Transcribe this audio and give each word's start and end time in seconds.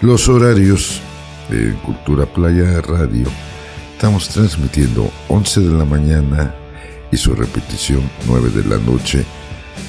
Los 0.00 0.28
horarios 0.28 1.00
de 1.48 1.72
Cultura 1.84 2.26
Playa 2.26 2.80
Radio. 2.80 3.28
Estamos 3.94 4.28
transmitiendo 4.28 5.12
11 5.28 5.60
de 5.60 5.78
la 5.78 5.84
mañana 5.84 6.61
y 7.12 7.16
su 7.18 7.34
repetición 7.34 8.10
9 8.26 8.50
de 8.50 8.64
la 8.64 8.78
noche, 8.78 9.24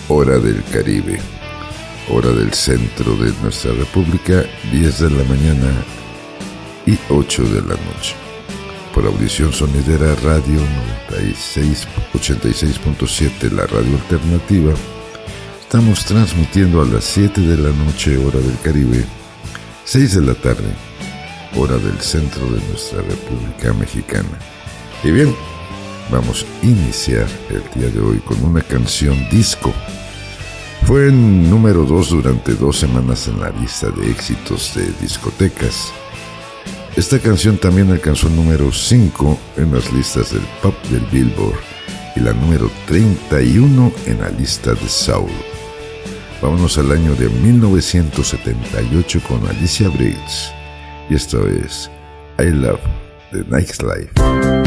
hora 0.09 0.37
del 0.37 0.61
Caribe, 0.65 1.19
hora 2.09 2.29
del 2.29 2.53
centro 2.53 3.15
de 3.15 3.31
nuestra 3.41 3.71
república, 3.71 4.43
10 4.71 4.99
de 4.99 5.09
la 5.09 5.23
mañana 5.23 5.71
y 6.85 6.99
8 7.09 7.43
de 7.43 7.61
la 7.61 7.75
noche. 7.75 8.13
Por 8.93 9.05
audición 9.05 9.53
sonidera 9.53 10.13
Radio 10.15 10.59
86.7, 12.13 13.51
la 13.51 13.65
radio 13.67 13.95
alternativa, 13.95 14.73
estamos 15.61 16.03
transmitiendo 16.05 16.81
a 16.81 16.85
las 16.85 17.05
7 17.05 17.39
de 17.39 17.57
la 17.57 17.71
noche, 17.71 18.17
hora 18.17 18.39
del 18.39 18.59
Caribe, 18.61 19.05
6 19.85 20.15
de 20.15 20.21
la 20.21 20.35
tarde, 20.35 20.75
hora 21.55 21.77
del 21.77 21.99
centro 22.01 22.45
de 22.47 22.59
nuestra 22.67 23.01
República 23.01 23.73
Mexicana. 23.73 24.37
Y 25.03 25.11
bien, 25.11 25.33
vamos 26.11 26.45
iniciar 26.63 27.27
el 27.49 27.63
día 27.79 27.89
de 27.89 27.99
hoy 27.99 28.19
con 28.19 28.41
una 28.43 28.61
canción 28.61 29.17
disco. 29.29 29.73
Fue 30.85 31.09
en 31.09 31.49
número 31.49 31.85
2 31.85 32.09
durante 32.09 32.53
dos 32.55 32.77
semanas 32.77 33.27
en 33.27 33.39
la 33.39 33.49
lista 33.51 33.89
de 33.89 34.09
éxitos 34.09 34.73
de 34.75 34.85
discotecas. 35.01 35.91
Esta 36.95 37.19
canción 37.19 37.57
también 37.57 37.91
alcanzó 37.91 38.27
el 38.27 38.35
número 38.35 38.71
5 38.71 39.39
en 39.57 39.73
las 39.73 39.91
listas 39.91 40.33
del 40.33 40.43
pop 40.61 40.75
del 40.89 41.05
Billboard 41.11 41.59
y 42.15 42.19
la 42.21 42.33
número 42.33 42.69
31 42.87 43.91
en 44.05 44.21
la 44.21 44.29
lista 44.29 44.73
de 44.73 44.87
Soul. 44.87 45.31
Vámonos 46.41 46.77
al 46.77 46.91
año 46.91 47.15
de 47.15 47.29
1978 47.29 49.21
con 49.27 49.47
Alicia 49.47 49.89
Briggs 49.89 50.51
y 51.09 51.15
esto 51.15 51.47
es 51.47 51.89
I 52.39 52.49
Love 52.49 52.81
the 53.31 53.43
Nightlife. 53.49 54.62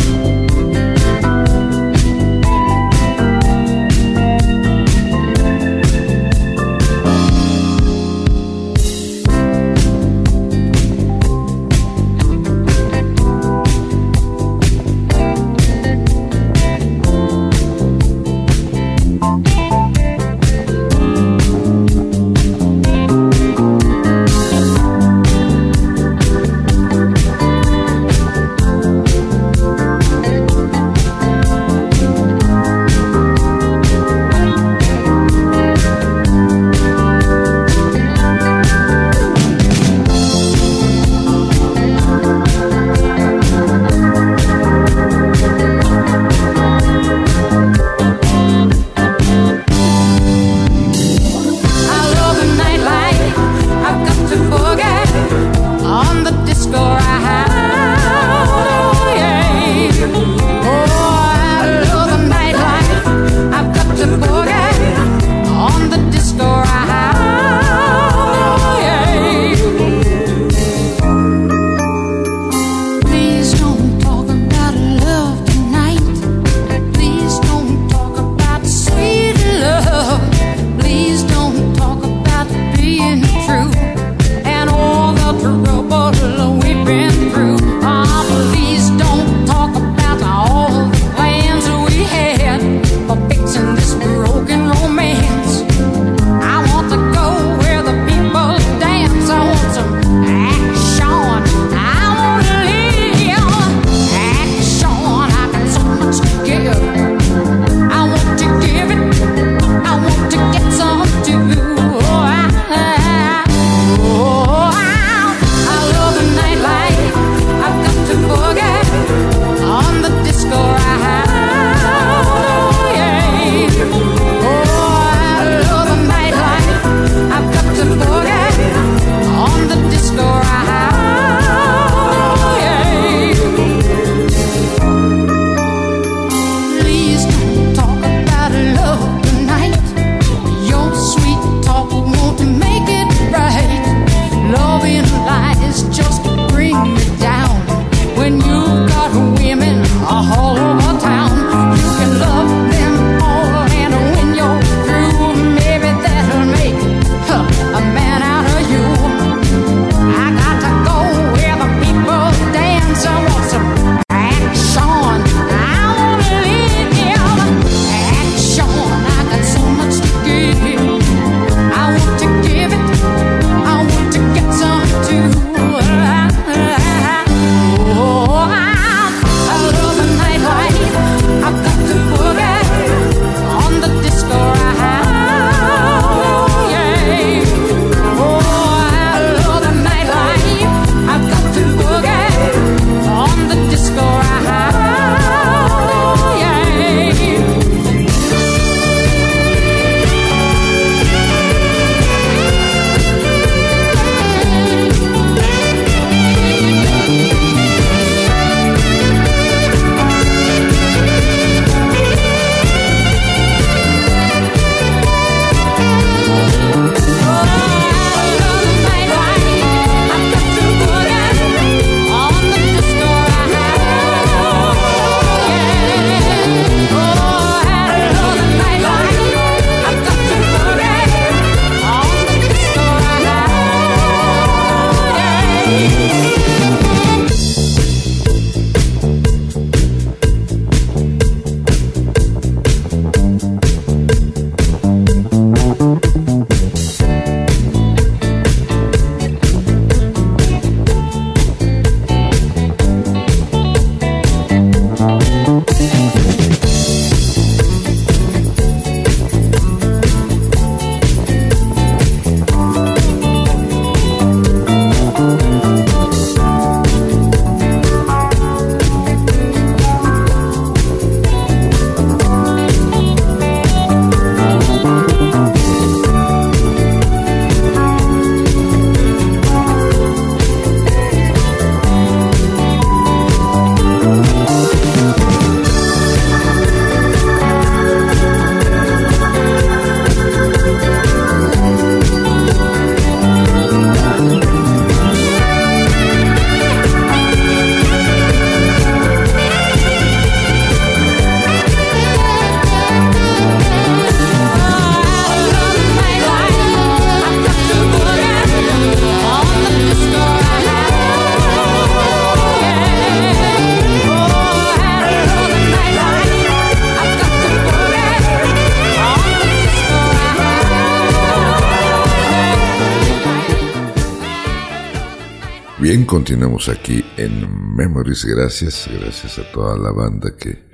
Aquí 326.65 327.05
en 327.19 327.77
Memories. 327.77 328.25
Gracias, 328.25 328.89
gracias 329.01 329.39
a 329.39 329.53
toda 329.53 329.77
la 329.77 329.93
banda 329.93 330.35
que 330.37 330.65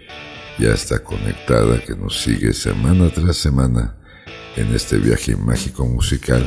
ya 0.59 0.73
está 0.73 1.03
conectada, 1.03 1.83
que 1.85 1.97
nos 1.97 2.23
sigue 2.23 2.53
semana 2.53 3.11
tras 3.11 3.37
semana 3.37 3.97
en 4.57 4.73
este 4.75 4.99
viaje 4.99 5.35
mágico 5.37 5.85
musical 5.85 6.45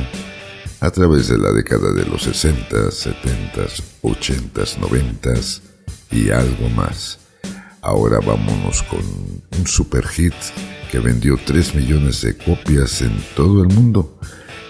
a 0.80 0.90
través 0.90 1.28
de 1.28 1.38
la 1.38 1.52
década 1.52 1.92
de 1.92 2.06
los 2.06 2.22
60, 2.22 2.90
70, 2.90 3.66
80, 4.02 4.62
90 4.80 5.34
y 6.12 6.30
algo 6.30 6.68
más. 6.70 7.18
Ahora 7.82 8.18
vámonos 8.20 8.82
con 8.84 9.00
un 9.58 9.66
super 9.66 10.06
hit 10.08 10.34
que 10.90 10.98
vendió 10.98 11.38
3 11.44 11.74
millones 11.74 12.22
de 12.22 12.36
copias 12.36 13.02
en 13.02 13.12
todo 13.36 13.62
el 13.62 13.68
mundo 13.68 14.18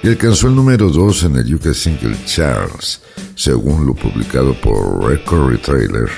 y 0.03 0.09
alcanzó 0.09 0.49
el 0.49 0.57
número 0.57 0.89
2 0.91 1.25
en 1.25 1.37
el 1.37 1.55
UK 1.55 1.73
Single 1.73 2.17
Charts, 2.27 3.01
según 3.37 3.87
lo 3.87 3.95
publicado 3.95 4.59
por 4.61 5.05
Record 5.05 5.51
Retailer, 5.51 6.09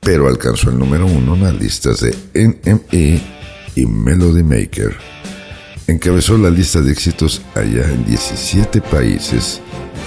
pero 0.00 0.28
alcanzó 0.28 0.70
el 0.70 0.78
número 0.78 1.06
1 1.06 1.34
en 1.34 1.42
las 1.42 1.54
listas 1.54 2.00
de 2.00 2.14
NME 2.34 3.20
y 3.74 3.86
Melody 3.86 4.42
Maker. 4.42 4.94
Encabezó 5.86 6.38
la 6.38 6.50
lista 6.50 6.80
de 6.80 6.92
éxitos 6.92 7.42
allá 7.54 7.90
en 7.90 8.04
17 8.04 8.80
países 8.82 9.60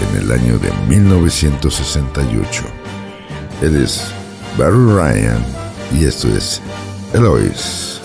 en 0.10 0.24
el 0.24 0.32
año 0.32 0.58
de 0.60 0.72
1968. 0.88 2.64
Él 3.62 3.76
es 3.76 4.04
Barry 4.58 4.78
Ryan 4.78 5.44
y 6.00 6.06
esto 6.06 6.28
es 6.30 6.62
Eloise. 7.14 7.97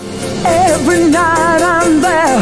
Every 0.85 1.07
night 1.09 1.61
I'm 1.61 2.01
there, 2.01 2.39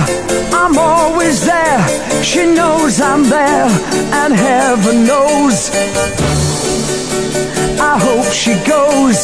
I'm 0.51 0.75
always 0.75 1.45
there. 1.45 2.23
She 2.23 2.43
knows 2.55 2.99
I'm 2.99 3.23
there, 3.29 3.69
and 4.19 4.33
heaven 4.33 5.05
knows. 5.05 5.69
I 7.79 7.99
hope 7.99 8.25
she 8.33 8.53
goes. 8.65 9.19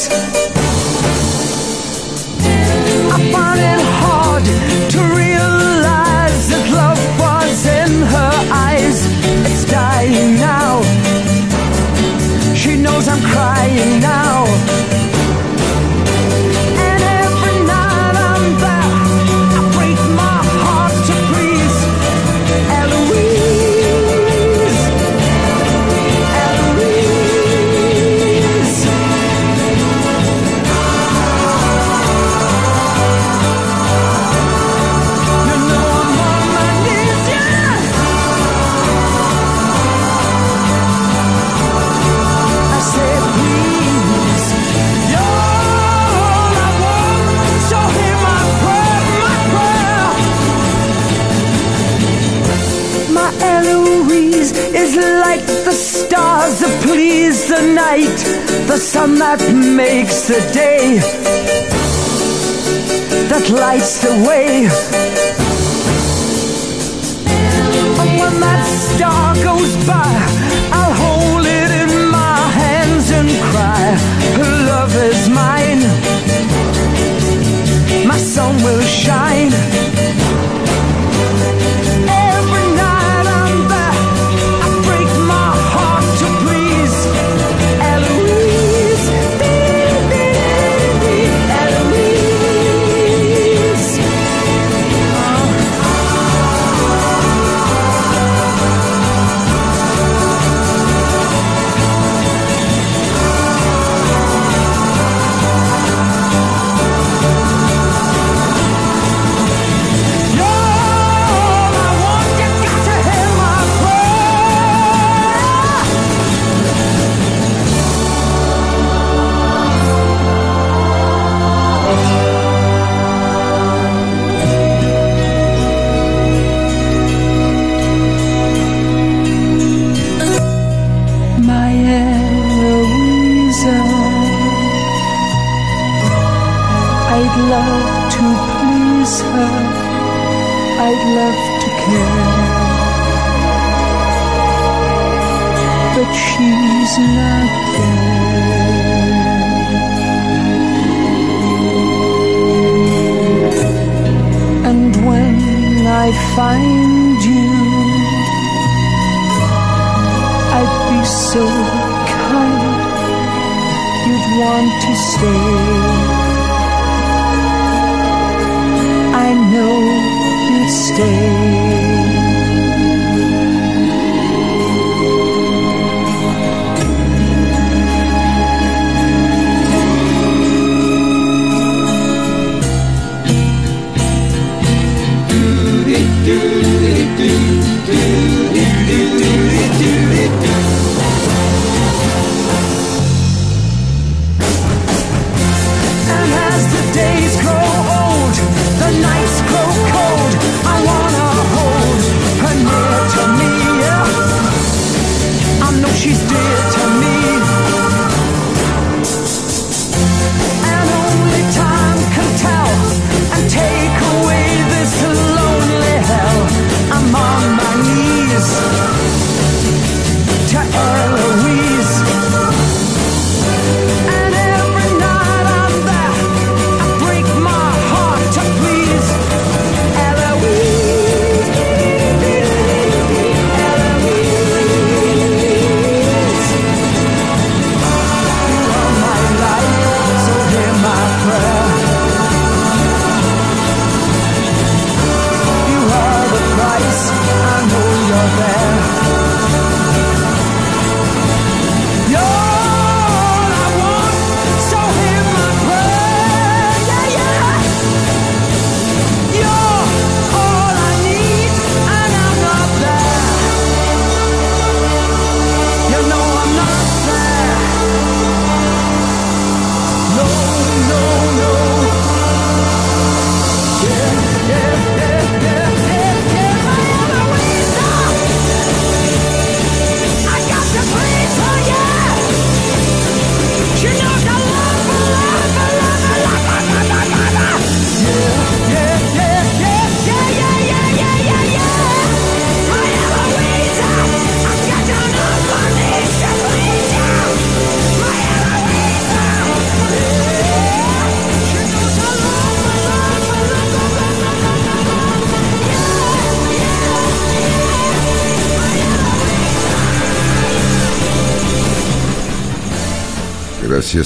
I 3.16 3.18
find 3.34 3.60
it 3.74 3.82
hard 4.02 4.46
to 4.94 5.00
realize 5.24 6.42
that 6.52 6.66
love 6.78 7.02
was 7.18 7.66
in 7.66 7.92
her 8.14 8.36
eyes. 8.54 8.98
It's 9.50 9.66
dying 9.66 10.36
now. 10.36 10.84
She 12.54 12.78
knows 12.78 13.08
I'm 13.08 13.24
crying 13.34 14.00
now. 14.00 14.46
The 54.96 55.72
stars 55.72 56.60
that 56.60 56.84
please 56.84 57.48
the 57.48 57.62
night, 57.74 58.18
the 58.68 58.78
sun 58.78 59.16
that 59.16 59.42
makes 59.54 60.28
the 60.28 60.40
day, 60.54 61.00
that 63.28 63.50
lights 63.50 64.02
the 64.02 64.14
way. 64.28 64.66
And 68.00 68.20
when 68.22 68.40
that 68.40 68.64
star 68.94 69.36
goes 69.44 69.76
by, 69.86 70.14
I'll 70.72 70.94
hold 70.94 71.46
it 71.46 71.72
in 71.84 72.10
my 72.10 72.38
hands 72.64 73.12
and 73.12 73.30
cry, 73.52 73.86
Her 74.40 74.52
love 74.72 74.96
is 74.96 75.28
mine. 75.30 75.82
My 78.08 78.18
sun 78.18 78.56
will 78.64 78.82
shine. 78.82 79.97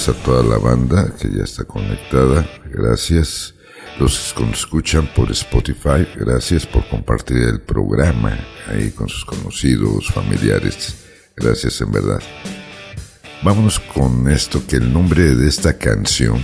A 0.08 0.13
toda 0.13 0.41
la 0.41 0.58
banda 0.58 1.13
que 1.20 1.29
ya 1.29 1.43
está 1.43 1.63
conectada. 1.63 2.50
Gracias. 2.65 3.53
Los 4.00 4.34
que 4.36 4.43
nos 4.43 4.62
escuchan 4.62 5.08
por 5.15 5.29
Spotify, 5.29 6.08
gracias 6.15 6.65
por 6.65 6.89
compartir 6.89 7.38
el 7.38 7.62
programa 7.62 8.36
ahí 8.67 8.89
con 8.89 9.08
sus 9.08 9.24
conocidos, 9.24 10.08
familiares. 10.08 10.96
Gracias 11.36 11.81
en 11.81 11.91
verdad. 11.91 12.20
Vámonos 13.43 13.79
con 13.79 14.27
esto, 14.27 14.65
que 14.67 14.77
el 14.77 14.91
nombre 14.91 15.36
de 15.36 15.48
esta 15.48 15.77
canción 15.77 16.41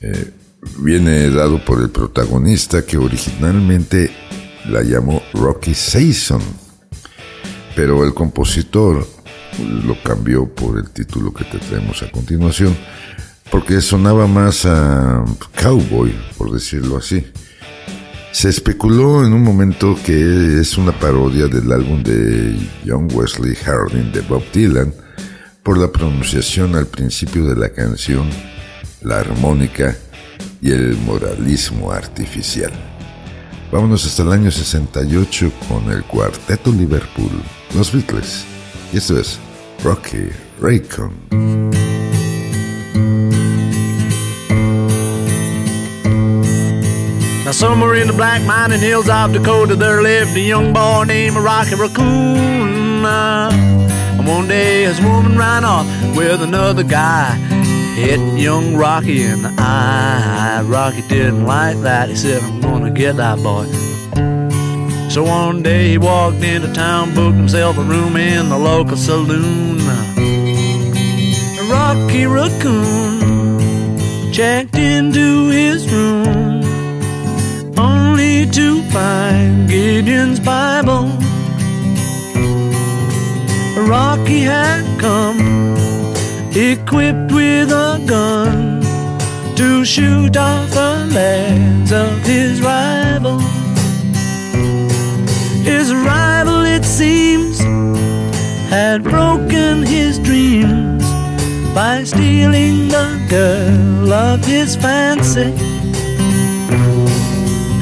eh, 0.00 0.32
viene 0.78 1.28
dado 1.28 1.62
por 1.62 1.82
el 1.82 1.90
protagonista 1.90 2.86
que 2.86 2.96
originalmente 2.96 4.10
la 4.70 4.82
llamó 4.82 5.22
Rocky 5.34 5.74
Saison, 5.74 6.40
pero 7.76 8.04
el 8.04 8.14
compositor 8.14 9.06
lo 9.58 10.00
cambió 10.02 10.46
por 10.46 10.78
el 10.78 10.90
título 10.90 11.32
que 11.32 11.44
te 11.44 11.58
traemos 11.58 12.02
a 12.02 12.10
continuación, 12.10 12.76
porque 13.50 13.80
sonaba 13.80 14.26
más 14.26 14.66
a 14.66 15.24
cowboy, 15.60 16.14
por 16.36 16.52
decirlo 16.52 16.98
así. 16.98 17.26
Se 18.32 18.48
especuló 18.48 19.26
en 19.26 19.32
un 19.32 19.42
momento 19.42 19.96
que 20.04 20.60
es 20.60 20.76
una 20.78 20.92
parodia 20.92 21.48
del 21.48 21.72
álbum 21.72 22.02
de 22.02 22.56
John 22.86 23.08
Wesley 23.12 23.54
Harding 23.54 24.12
de 24.12 24.20
Bob 24.20 24.44
Dylan 24.52 24.92
por 25.62 25.78
la 25.78 25.90
pronunciación 25.90 26.76
al 26.76 26.86
principio 26.86 27.44
de 27.46 27.56
la 27.56 27.70
canción, 27.70 28.28
la 29.02 29.20
armónica 29.20 29.96
y 30.60 30.70
el 30.70 30.96
moralismo 30.98 31.90
artificial. 31.90 32.72
Vámonos 33.72 34.06
hasta 34.06 34.22
el 34.22 34.32
año 34.32 34.50
68 34.50 35.52
con 35.68 35.90
el 35.92 36.02
cuarteto 36.04 36.72
Liverpool, 36.72 37.42
los 37.74 37.92
Beatles. 37.92 38.44
Y 38.92 38.96
esto 38.96 39.18
es 39.18 39.38
Rocky 39.84 40.32
Raycon. 40.58 41.14
Now 47.44 47.52
somewhere 47.52 47.94
in 47.94 48.08
the 48.08 48.12
black 48.12 48.42
mining 48.42 48.80
hills 48.80 49.08
of 49.08 49.32
Dakota 49.32 49.76
there 49.76 50.02
lived 50.02 50.36
a 50.36 50.40
young 50.40 50.72
boy 50.72 51.04
named 51.06 51.36
Rocky 51.36 51.76
Raccoon. 51.76 53.04
And 53.06 54.26
one 54.26 54.48
day 54.48 54.82
his 54.82 55.00
woman 55.00 55.38
ran 55.38 55.64
off 55.64 55.86
with 56.16 56.42
another 56.42 56.82
guy. 56.82 57.36
Hit 57.94 58.20
young 58.38 58.76
Rocky 58.76 59.22
in 59.22 59.42
the 59.42 59.54
eye. 59.58 60.62
Rocky 60.66 61.02
didn't 61.08 61.46
like 61.46 61.78
that. 61.82 62.08
He 62.08 62.16
said, 62.16 62.42
I'm 62.42 62.60
gonna 62.60 62.90
get 62.90 63.16
that 63.16 63.38
boy. 63.42 63.87
So 65.18 65.24
one 65.24 65.64
day 65.64 65.88
he 65.90 65.98
walked 65.98 66.44
into 66.44 66.72
town, 66.72 67.12
booked 67.12 67.38
himself 67.38 67.76
a 67.76 67.82
room 67.82 68.16
in 68.16 68.50
the 68.50 68.56
local 68.56 68.96
saloon. 68.96 69.78
Rocky 71.68 72.24
Raccoon 72.24 73.98
checked 74.32 74.76
into 74.76 75.48
his 75.48 75.92
room, 75.92 76.62
only 77.76 78.46
to 78.48 78.80
find 78.92 79.68
Gideon's 79.68 80.38
Bible. 80.38 81.10
Rocky 83.88 84.42
had 84.42 84.84
come 85.00 85.40
equipped 86.54 87.32
with 87.32 87.72
a 87.72 88.00
gun 88.06 88.82
to 89.56 89.84
shoot 89.84 90.36
off 90.36 90.70
the 90.70 91.08
legs 91.12 91.90
of 91.90 92.24
his 92.24 92.62
rival. 92.62 93.57
His 95.88 95.96
rival, 95.96 96.66
it 96.66 96.84
seems, 96.84 97.60
had 98.68 99.02
broken 99.02 99.82
his 99.82 100.18
dreams 100.18 101.02
by 101.74 102.04
stealing 102.04 102.88
the 102.88 103.08
girl 103.30 104.12
of 104.12 104.44
his 104.44 104.76
fancy. 104.76 105.50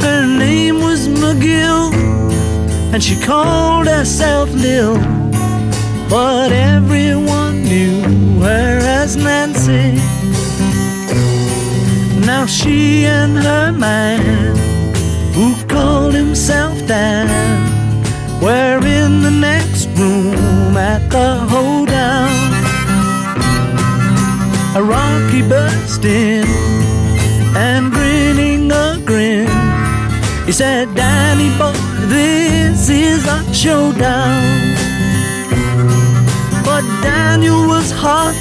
Her 0.06 0.25
name 0.25 0.78
was 0.78 1.08
McGill, 1.08 1.92
and 2.94 3.02
she 3.02 3.20
called 3.20 3.88
herself 3.88 4.54
Lil, 4.54 4.94
but 6.08 6.52
everyone 6.52 7.64
knew 7.64 8.02
her 8.38 8.78
as 9.00 9.16
Nancy. 9.16 9.97
Now 12.25 12.47
she 12.47 13.04
and 13.04 13.36
her 13.36 13.73
man, 13.73 14.54
who 15.34 15.56
called 15.66 16.14
himself 16.14 16.78
Dan, 16.86 17.75
we're 18.40 18.84
in 18.86 19.22
the 19.22 19.30
next 19.30 19.86
room 19.99 20.76
at 20.76 21.08
the 21.10 21.38
hoedown. 21.50 22.30
A 24.76 24.82
Rocky 24.82 25.42
burst 25.49 26.04
in 26.04 26.44
and 27.56 27.90
grinning 27.90 28.70
a 28.70 29.00
grin. 29.04 29.49
He 30.44 30.52
said, 30.52 30.94
Danny 30.94 31.49
boy, 31.58 31.72
this 32.08 32.88
is 32.90 33.26
a 33.26 33.42
showdown. 33.54 34.42
But 36.64 36.84
Daniel 37.02 37.66
was 37.66 37.90
hot. 37.90 38.36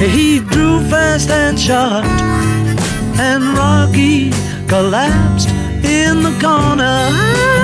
He 0.00 0.40
drew 0.40 0.80
fast 0.90 1.30
and 1.30 1.58
shot. 1.58 2.04
And 3.18 3.44
Rocky 3.56 4.32
collapsed 4.66 5.50
in 5.84 6.22
the 6.22 6.36
corner. 6.40 7.61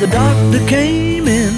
The 0.00 0.06
doctor 0.06 0.66
came 0.66 1.28
in, 1.28 1.52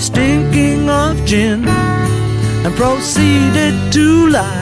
stinking 0.00 0.88
of 0.88 1.16
gin 1.26 1.66
and 1.66 2.74
proceeded 2.76 3.92
to 3.92 4.28
lie 4.28 4.61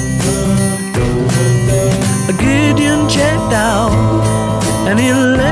Gideon 2.33 3.09
checked 3.09 3.53
out, 3.53 3.91
and 4.87 4.99
he 4.99 5.11
left 5.11 5.50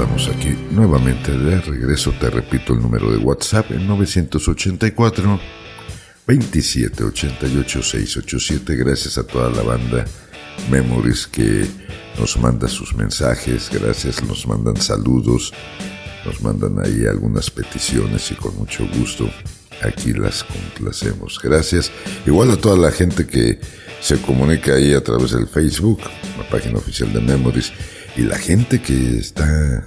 estamos 0.00 0.28
aquí 0.28 0.56
nuevamente 0.70 1.36
de 1.36 1.60
regreso. 1.60 2.14
Te 2.20 2.30
repito 2.30 2.72
el 2.72 2.80
número 2.80 3.10
de 3.10 3.18
WhatsApp 3.18 3.72
en 3.72 3.88
984 3.88 5.40
2788 6.24 7.82
687. 7.82 8.76
Gracias 8.76 9.18
a 9.18 9.24
toda 9.24 9.50
la 9.50 9.62
banda 9.62 10.04
Memories 10.70 11.26
que 11.26 11.66
nos 12.16 12.38
manda 12.38 12.68
sus 12.68 12.94
mensajes. 12.94 13.70
Gracias, 13.72 14.22
nos 14.22 14.46
mandan 14.46 14.76
saludos, 14.76 15.52
nos 16.24 16.42
mandan 16.42 16.78
ahí 16.78 17.04
algunas 17.04 17.50
peticiones 17.50 18.30
y 18.30 18.36
con 18.36 18.56
mucho 18.56 18.86
gusto 19.00 19.28
aquí 19.82 20.12
las 20.12 20.44
complacemos. 20.44 21.40
Gracias. 21.42 21.90
Igual 22.24 22.52
a 22.52 22.56
toda 22.56 22.76
la 22.76 22.92
gente 22.92 23.26
que 23.26 23.58
se 24.00 24.22
comunica 24.22 24.74
ahí 24.74 24.94
a 24.94 25.02
través 25.02 25.32
del 25.32 25.48
Facebook, 25.48 26.02
la 26.38 26.48
página 26.48 26.78
oficial 26.78 27.12
de 27.12 27.20
Memories 27.20 27.72
y 28.16 28.22
la 28.22 28.38
gente 28.38 28.80
que 28.80 29.18
está 29.18 29.84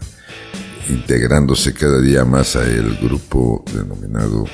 integrándose 0.89 1.73
cada 1.73 2.01
día 2.01 2.25
más 2.25 2.55
a 2.55 2.63
el 2.63 2.95
grupo 2.97 3.63
denominado 3.73 4.45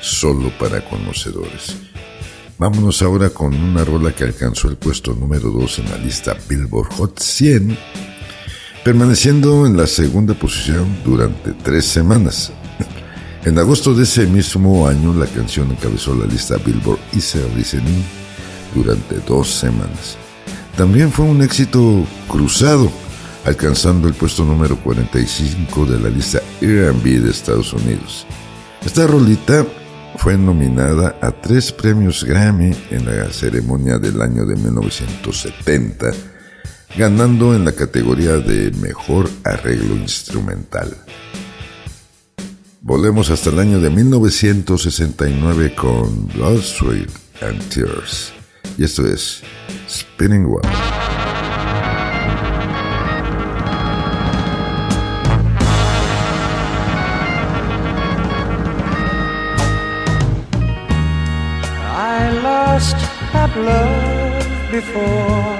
Solo 0.00 0.50
para 0.58 0.84
Conocedores. 0.88 1.76
Vámonos 2.58 3.00
ahora 3.02 3.30
con 3.30 3.54
una 3.54 3.84
rola 3.84 4.12
que 4.12 4.24
alcanzó 4.24 4.68
el 4.68 4.76
puesto 4.76 5.14
número 5.14 5.50
2 5.50 5.78
en 5.78 5.90
la 5.90 5.96
lista 5.98 6.36
Billboard 6.48 6.92
Hot 6.94 7.18
100, 7.18 7.76
permaneciendo 8.84 9.66
en 9.66 9.76
la 9.76 9.86
segunda 9.86 10.34
posición 10.34 10.86
durante 11.04 11.52
tres 11.52 11.86
semanas. 11.86 12.52
En 13.42 13.58
agosto 13.58 13.94
de 13.94 14.02
ese 14.02 14.26
mismo 14.26 14.86
año, 14.86 15.14
la 15.14 15.24
canción 15.24 15.70
encabezó 15.70 16.14
la 16.14 16.26
lista 16.26 16.58
Billboard 16.58 16.98
Easy 17.14 17.38
Listening 17.56 18.04
durante 18.74 19.14
dos 19.26 19.48
semanas. 19.48 20.19
También 20.80 21.12
fue 21.12 21.26
un 21.26 21.42
éxito 21.42 22.06
cruzado 22.26 22.90
alcanzando 23.44 24.08
el 24.08 24.14
puesto 24.14 24.46
número 24.46 24.82
45 24.82 25.84
de 25.84 26.00
la 26.00 26.08
lista 26.08 26.40
R&B 26.58 27.20
de 27.20 27.30
Estados 27.30 27.74
Unidos. 27.74 28.26
Esta 28.82 29.06
rolita 29.06 29.66
fue 30.16 30.38
nominada 30.38 31.18
a 31.20 31.32
tres 31.32 31.70
premios 31.70 32.24
Grammy 32.24 32.74
en 32.90 33.04
la 33.04 33.30
ceremonia 33.30 33.98
del 33.98 34.22
año 34.22 34.46
de 34.46 34.56
1970, 34.56 36.12
ganando 36.96 37.54
en 37.54 37.66
la 37.66 37.72
categoría 37.72 38.38
de 38.38 38.70
Mejor 38.70 39.28
Arreglo 39.44 39.94
Instrumental. 39.96 40.96
Volvemos 42.80 43.28
hasta 43.28 43.50
el 43.50 43.58
año 43.58 43.80
de 43.80 43.90
1969 43.90 45.74
con 45.74 46.26
Blood, 46.28 46.62
Sweat 46.62 47.10
and 47.42 47.68
Tears. 47.68 48.39
Y 48.80 48.84
esto 48.84 49.06
es 49.06 49.42
Spinning 49.86 50.46
Water. 50.46 50.70
have 63.32 63.54
loved 63.54 64.72
before. 64.72 65.58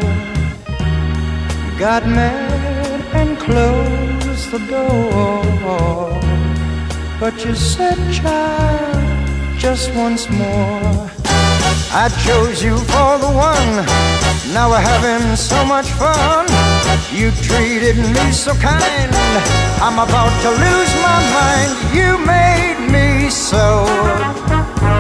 Got 1.78 2.06
mad 2.06 3.04
and 3.12 3.38
closed 3.38 4.50
the 4.50 4.61
door. 4.70 6.18
But 7.20 7.44
you 7.44 7.54
said, 7.54 7.98
child, 8.14 9.59
just 9.59 9.94
once 9.94 10.26
more. 10.30 11.19
I 11.92 12.09
chose 12.24 12.62
you 12.62 12.76
for 12.76 13.18
the 13.18 13.31
one. 13.31 13.72
Now 14.55 14.70
we're 14.70 14.87
having 14.94 15.37
so 15.37 15.64
much 15.64 15.88
fun. 15.98 16.46
You 17.12 17.31
treated 17.42 17.96
me 17.96 18.33
so 18.33 18.55
kind. 18.55 19.11
I'm 19.83 19.98
about 19.98 20.33
to 20.44 20.50
lose 20.50 20.92
my 21.09 21.20
mind. 21.38 21.72
You 21.94 22.18
made 22.24 22.81
me 22.90 23.31
so 23.31 23.87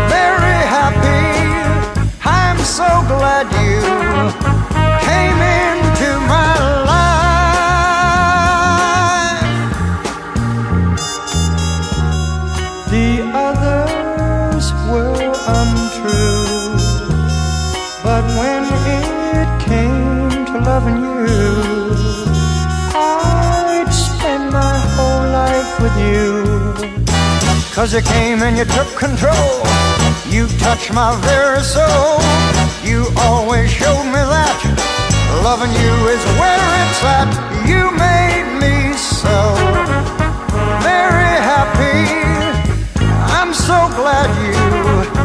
very 0.08 0.60
happy 0.76 1.22
I'm 2.24 2.58
so 2.58 2.88
glad 3.06 3.46
you 3.62 4.59
Cause 27.80 27.94
you 27.94 28.02
came 28.02 28.42
and 28.42 28.58
you 28.58 28.66
took 28.66 28.88
control. 28.94 29.64
You 30.28 30.46
touched 30.58 30.92
my 30.92 31.16
very 31.22 31.62
soul. 31.62 32.20
You 32.84 33.06
always 33.16 33.70
showed 33.70 34.04
me 34.04 34.20
that 34.20 34.60
loving 35.42 35.72
you 35.72 35.94
is 36.12 36.22
where 36.36 36.60
it's 36.84 37.02
at. 37.02 37.32
You 37.64 37.88
made 37.96 38.52
me 38.60 38.92
so 38.92 39.56
very 40.84 41.32
happy. 41.40 42.04
I'm 43.32 43.54
so 43.54 43.88
glad 43.96 44.28
you 44.44 45.19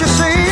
you 0.00 0.06
see? 0.06 0.45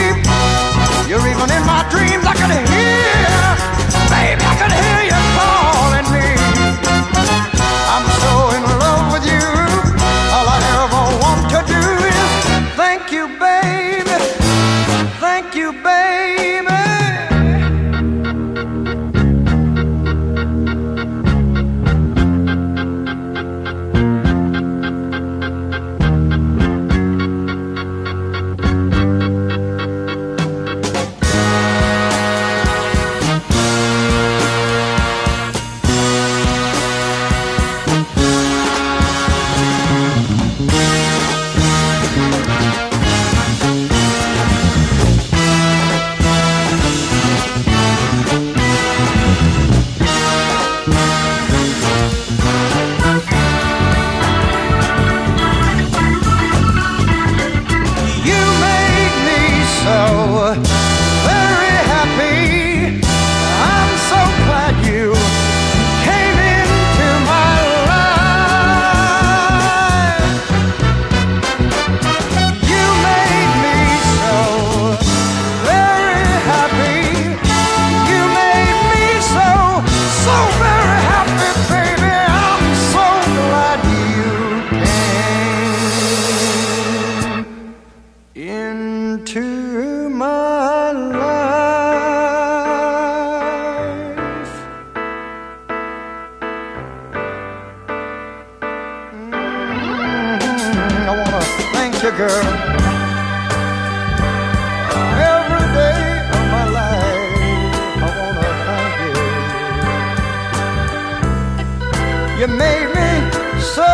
You 112.45 112.51
made 112.51 112.89
me 112.93 113.11
so 113.59 113.89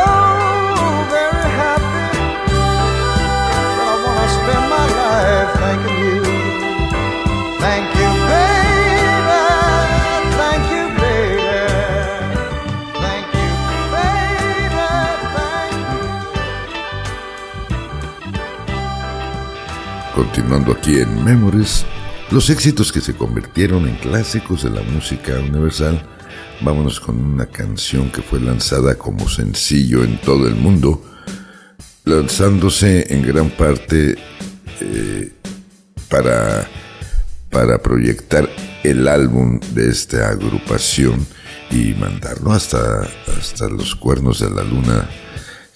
very 1.09 1.51
happy 1.63 2.11
I 3.79 3.91
want 4.05 4.19
to 4.23 4.29
spend 4.39 4.65
my 4.75 4.87
life 5.01 5.51
thanking 5.61 5.99
you. 6.03 6.19
Thank 7.61 7.87
you, 7.95 8.11
baby. 8.33 9.39
Thank 10.41 10.65
you, 10.75 10.85
baby. 10.99 11.63
Thank 12.99 13.27
you, 13.39 13.51
baby. 13.95 14.89
Thank 15.37 15.77
Continuando 20.17 20.73
aquí 20.73 20.99
en 20.99 21.23
Memories, 21.23 21.87
los 22.33 22.51
éxitos 22.51 22.91
que 22.91 23.01
se 23.01 23.15
convirtieron 23.15 23.87
en 23.89 23.95
clásicos 23.95 24.65
de 24.65 24.71
la 24.71 24.83
música 24.83 25.39
universal, 25.39 26.03
vámonos 26.61 27.01
con 27.01 27.19
una 27.19 27.47
canción 27.47 28.11
que 28.11 28.23
fue 28.23 28.41
lanzada 28.41 28.97
como 28.97 29.29
sencillo 29.29 30.05
en 30.05 30.21
todo 30.21 30.47
el 30.47 30.55
mundo, 30.55 31.03
lanzándose 32.05 33.13
en 33.13 33.23
gran 33.23 33.51
parte 33.51 34.17
eh, 34.81 35.33
para, 36.09 36.69
para 37.51 37.79
proyectar 37.79 38.49
el 38.83 39.09
álbum 39.09 39.61
de 39.75 39.91
esta 39.91 40.29
agrupación 40.29 41.27
y 41.71 41.95
mandarlo 41.95 42.53
hasta, 42.53 43.09
hasta 43.39 43.69
los 43.69 43.95
cuernos 43.95 44.41
de 44.41 44.51
la 44.51 44.65
luna, 44.65 45.09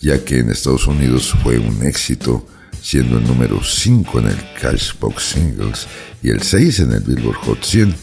ya 0.00 0.24
que 0.24 0.38
en 0.38 0.50
Estados 0.50 0.86
Unidos 0.86 1.34
fue 1.42 1.58
un 1.58 1.84
éxito 1.84 2.46
siendo 2.82 3.16
el 3.18 3.24
número 3.24 3.62
5 3.62 4.18
en 4.20 4.26
el 4.26 4.38
Cashbox 4.60 5.22
Singles 5.22 5.86
y 6.22 6.30
el 6.30 6.42
6 6.42 6.80
en 6.80 6.92
el 6.92 7.00
Billboard 7.00 7.36
Hot 7.36 7.64
100, 7.64 7.94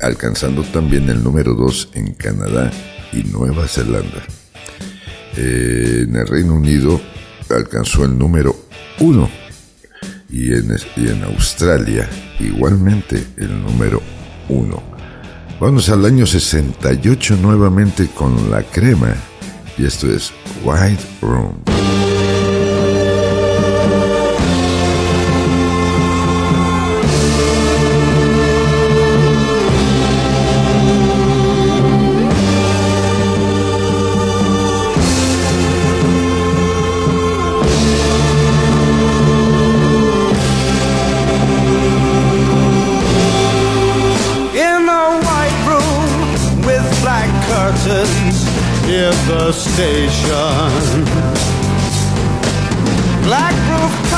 alcanzando 0.00 0.62
también 0.62 1.08
el 1.08 1.22
número 1.22 1.54
2 1.54 1.90
en 1.94 2.14
Canadá 2.14 2.70
y 3.12 3.22
Nueva 3.24 3.66
Zelanda. 3.66 4.22
Eh, 5.36 6.06
en 6.08 6.16
el 6.16 6.26
Reino 6.26 6.54
Unido 6.54 7.00
alcanzó 7.50 8.04
el 8.04 8.16
número 8.18 8.56
1 9.00 9.30
y 10.30 10.52
en, 10.52 10.76
y 10.96 11.08
en 11.08 11.24
Australia 11.24 12.08
igualmente 12.40 13.24
el 13.36 13.62
número 13.62 14.02
1. 14.48 14.82
Vamos 15.60 15.88
al 15.88 16.04
año 16.04 16.26
68 16.26 17.38
nuevamente 17.40 18.08
con 18.08 18.50
la 18.50 18.62
crema 18.62 19.14
y 19.78 19.86
esto 19.86 20.10
es 20.10 20.32
White 20.64 21.02
Room. 21.22 22.05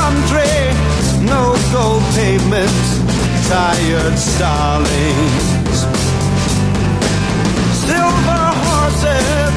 Country, 0.09 0.57
no 1.33 1.43
gold 1.71 2.03
pavement, 2.15 2.79
tired 3.47 4.17
starlings. 4.17 5.77
Silver 7.85 8.45
horses 8.65 9.55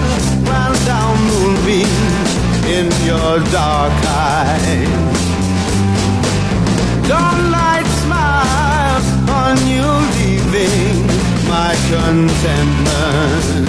ran 0.48 0.72
down 0.90 1.14
moonbeams 1.30 2.30
in 2.76 2.86
your 3.08 3.34
dark 3.50 3.96
eyes. 4.28 5.20
Dawnlight 7.08 7.88
smile 8.02 9.04
on 9.40 9.56
you 9.72 9.86
leaving 10.16 10.98
my 11.48 11.72
contentment. 11.92 13.62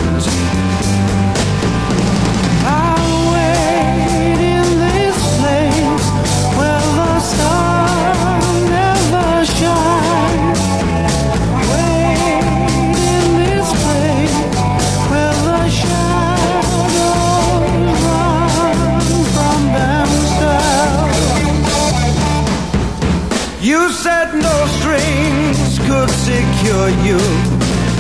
Secure 26.84 27.06
you 27.06 27.20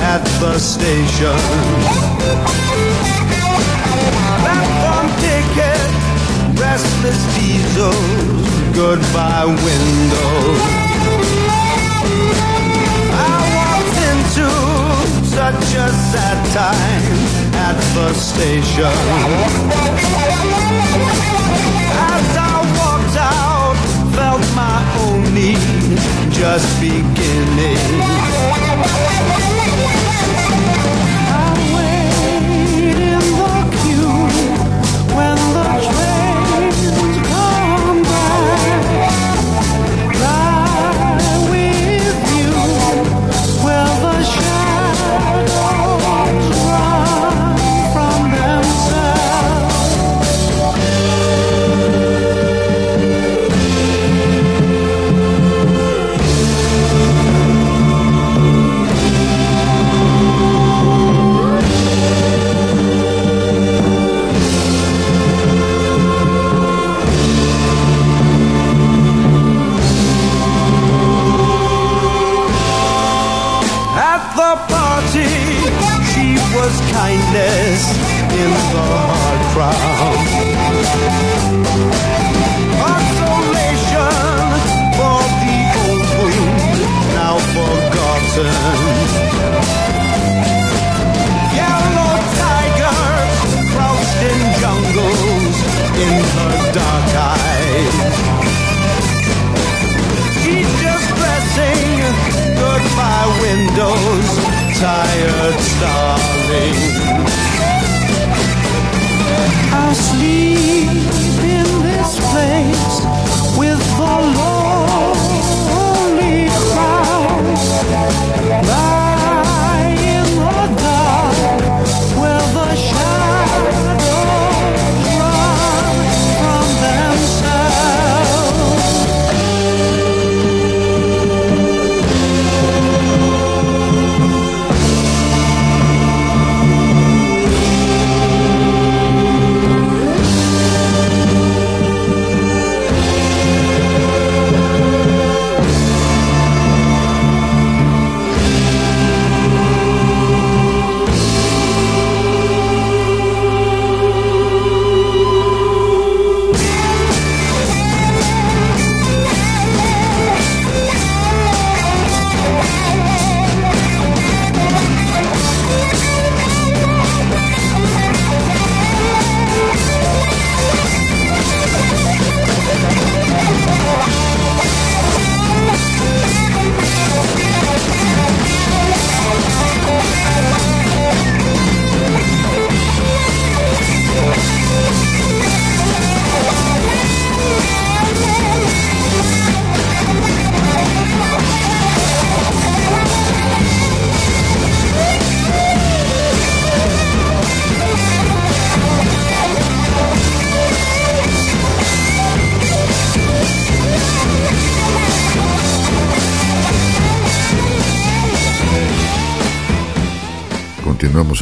at 0.01 0.23
the 0.39 0.57
station. 0.59 1.37
Platform 4.43 5.07
ticket, 5.23 5.89
restless 6.59 7.21
diesels, 7.37 8.47
goodbye 8.75 9.45
windows. 9.45 10.59
I 13.15 13.35
walked 13.57 13.99
into 14.11 14.47
such 15.27 15.75
a 15.75 15.89
sad 16.11 16.37
time 16.53 17.19
at 17.55 17.77
the 17.95 18.13
station 18.13 18.97
just 26.31 26.79
beginning. 26.79 28.43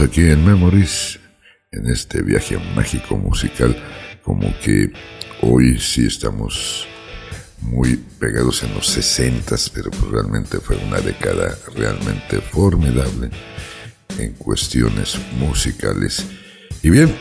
Aquí 0.01 0.21
en 0.21 0.43
Memories, 0.43 1.19
en 1.71 1.87
este 1.87 2.21
viaje 2.21 2.57
mágico 2.75 3.17
musical, 3.17 3.75
como 4.23 4.53
que 4.59 4.91
hoy 5.41 5.79
sí 5.79 6.07
estamos 6.07 6.87
muy 7.59 7.97
pegados 8.19 8.63
en 8.63 8.73
los 8.73 8.87
60, 8.87 9.55
pero 9.73 9.91
pues 9.91 10.11
realmente 10.11 10.59
fue 10.59 10.77
una 10.77 10.99
década 10.99 11.55
realmente 11.75 12.41
formidable 12.41 13.29
en 14.17 14.33
cuestiones 14.33 15.17
musicales. 15.37 16.25
Y 16.81 16.89
bien, 16.89 17.15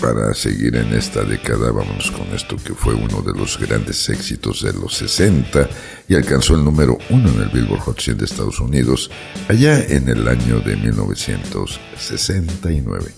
para 0.00 0.32
seguir 0.34 0.76
en 0.76 0.94
esta 0.94 1.24
década, 1.24 1.70
vamos 1.70 2.10
con 2.10 2.26
esto 2.34 2.56
que 2.56 2.74
fue 2.74 2.94
uno 2.94 3.22
de 3.22 3.32
los 3.38 3.58
grandes 3.58 4.08
éxitos 4.08 4.62
de 4.62 4.72
los 4.72 4.96
60 4.96 5.68
y 6.08 6.14
alcanzó 6.14 6.54
el 6.54 6.64
número 6.64 6.96
uno 7.10 7.28
en 7.30 7.42
el 7.42 7.50
Billboard 7.50 7.80
Hot 7.80 8.00
100 8.00 8.16
de 8.18 8.24
Estados 8.24 8.60
Unidos 8.60 9.10
allá 9.48 9.84
en 9.84 10.08
el 10.08 10.26
año 10.26 10.60
de 10.60 10.76
1969. 10.76 13.12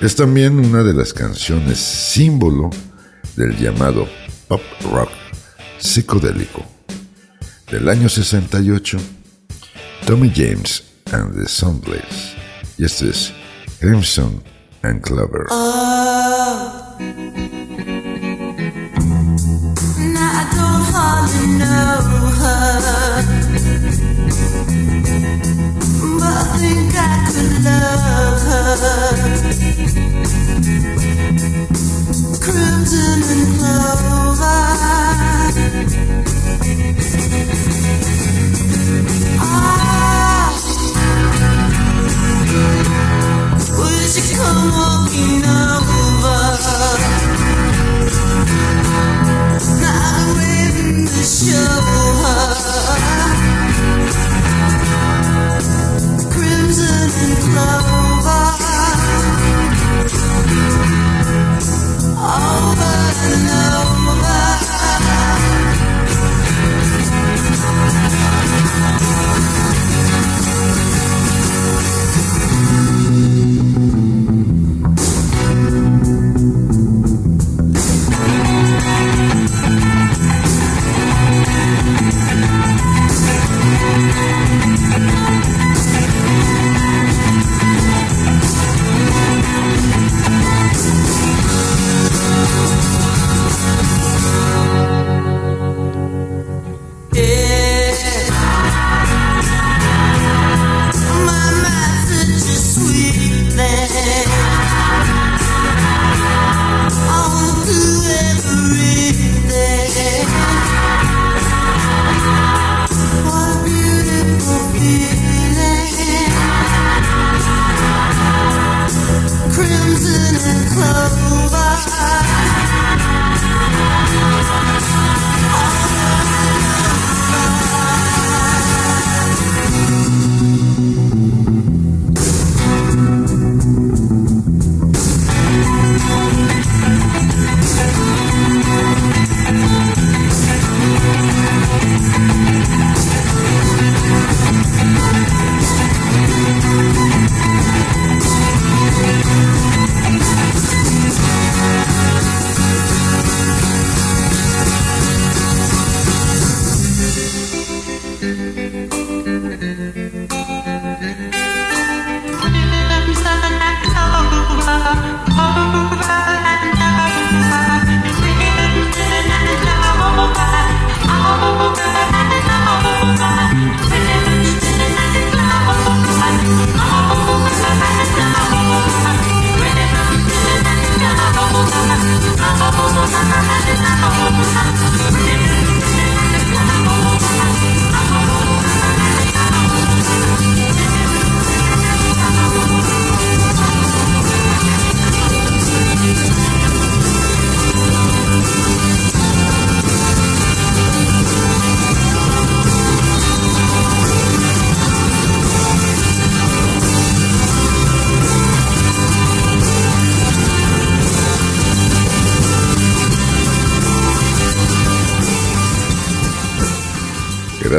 Es 0.00 0.14
también 0.14 0.58
una 0.58 0.82
de 0.82 0.94
las 0.94 1.12
canciones 1.12 1.78
símbolo 1.78 2.70
del 3.34 3.56
llamado 3.56 4.08
pop 4.48 4.62
rock 4.92 5.10
psicodélico. 5.78 6.64
Del 7.70 7.88
año 7.88 8.08
68, 8.08 8.98
Tommy 10.06 10.32
James 10.34 10.84
and 11.12 11.36
the 11.36 11.46
Soundless. 11.48 12.34
Y 12.78 12.84
este 12.84 13.10
es 13.10 13.32
Crimson 13.80 14.42
and 14.86 15.02
Clover. 15.02 15.46
Oh. 15.50 16.96
Now 19.98 20.30
I 20.32 20.44
don't 20.54 20.84
hardly 20.94 21.46
know 21.58 22.00
her, 22.40 22.66
but 26.18 26.36
I 26.36 26.44
think 26.58 26.94
I 26.94 26.98
could 27.32 27.54
love 27.66 28.40
her. 28.46 28.70
Crimson 32.40 33.20
and 33.34 33.46
clover. 33.58 34.56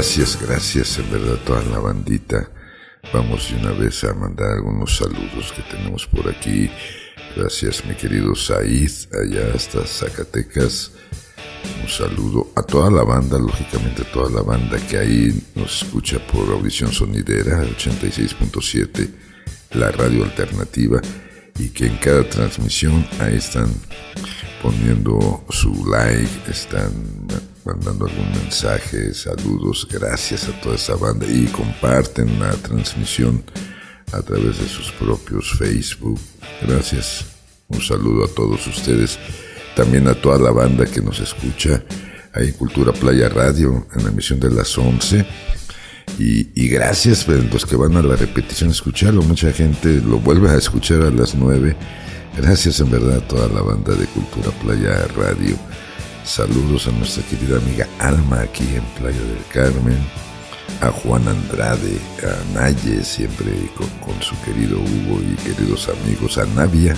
Gracias, 0.07 0.41
gracias 0.41 0.99
en 0.99 1.11
verdad 1.11 1.33
a 1.33 1.43
toda 1.43 1.61
la 1.63 1.79
bandita. 1.79 2.49
Vamos 3.13 3.49
de 3.49 3.57
una 3.57 3.73
vez 3.73 4.05
a 4.05 4.13
mandar 4.13 4.51
algunos 4.51 4.95
saludos 4.95 5.51
que 5.53 5.61
tenemos 5.63 6.07
por 6.07 6.29
aquí. 6.29 6.71
Gracias 7.35 7.83
mi 7.83 7.93
querido 7.93 8.33
Said, 8.33 8.89
allá 9.11 9.53
hasta 9.53 9.85
Zacatecas. 9.85 10.93
Un 11.83 11.89
saludo 11.89 12.53
a 12.55 12.63
toda 12.63 12.89
la 12.89 13.03
banda, 13.03 13.37
lógicamente 13.37 14.03
a 14.03 14.11
toda 14.13 14.29
la 14.29 14.43
banda 14.43 14.77
que 14.87 14.97
ahí 14.97 15.43
nos 15.55 15.83
escucha 15.83 16.25
por 16.25 16.53
audición 16.53 16.93
sonidera 16.93 17.65
86.7, 17.65 19.09
la 19.73 19.91
radio 19.91 20.23
alternativa, 20.23 21.01
y 21.59 21.67
que 21.71 21.85
en 21.85 21.97
cada 21.97 22.23
transmisión 22.29 23.05
ahí 23.19 23.35
están 23.35 23.69
poniendo 24.63 25.43
su 25.49 25.85
like, 25.91 26.49
están 26.49 26.93
mandando 27.67 28.05
algún 28.05 28.31
mensaje, 28.31 29.13
saludos, 29.13 29.85
gracias 29.91 30.47
a 30.47 30.61
toda 30.61 30.75
esa 30.75 30.95
banda 30.95 31.25
y 31.27 31.45
comparten 31.47 32.39
la 32.39 32.51
transmisión 32.53 33.43
a 34.13 34.21
través 34.21 34.57
de 34.59 34.67
sus 34.69 34.89
propios 34.93 35.51
Facebook. 35.57 36.17
Gracias. 36.65 37.25
Un 37.67 37.81
saludo 37.81 38.23
a 38.23 38.27
todos 38.29 38.65
ustedes. 38.67 39.19
También 39.75 40.07
a 40.07 40.15
toda 40.15 40.39
la 40.39 40.51
banda 40.51 40.85
que 40.85 41.01
nos 41.01 41.19
escucha 41.19 41.83
ahí 42.33 42.47
en 42.47 42.53
Cultura 42.53 42.93
Playa 42.93 43.27
Radio 43.27 43.85
en 43.93 44.03
la 44.03 44.09
emisión 44.11 44.39
de 44.39 44.49
las 44.49 44.75
11 44.77 45.25
Y, 46.17 46.69
gracias 46.69 47.25
pues, 47.25 47.43
los 47.51 47.65
que 47.65 47.75
van 47.75 47.97
a 47.97 48.01
la 48.01 48.15
repetición 48.15 48.69
a 48.69 48.73
escucharlo. 48.73 49.21
Mucha 49.23 49.51
gente 49.51 50.01
lo 50.01 50.19
vuelve 50.19 50.49
a 50.49 50.55
escuchar 50.55 51.01
a 51.01 51.11
las 51.11 51.35
9. 51.35 51.75
Gracias 52.37 52.79
en 52.79 52.89
verdad 52.89 53.17
a 53.17 53.27
toda 53.27 53.49
la 53.49 53.61
banda 53.61 53.93
de 53.93 54.05
Cultura 54.07 54.51
Playa 54.61 55.05
Radio. 55.17 55.57
Saludos 56.27 56.87
a 56.87 56.91
nuestra 56.91 57.23
querida 57.23 57.57
amiga 57.57 57.87
Alma 57.99 58.41
aquí 58.41 58.65
en 58.75 58.83
Playa 58.99 59.17
del 59.17 59.45
Carmen. 59.49 59.97
A 60.81 60.91
Juan 60.91 61.25
Andrade, 61.25 61.97
a 62.21 62.53
Naye, 62.53 63.01
siempre 63.01 63.49
con, 63.77 64.21
su 64.21 64.39
querido 64.41 64.77
Hugo 64.77 65.21
y 65.21 65.35
queridos 65.37 65.87
amigos. 65.87 66.37
A 66.37 66.45
Navia, 66.47 66.93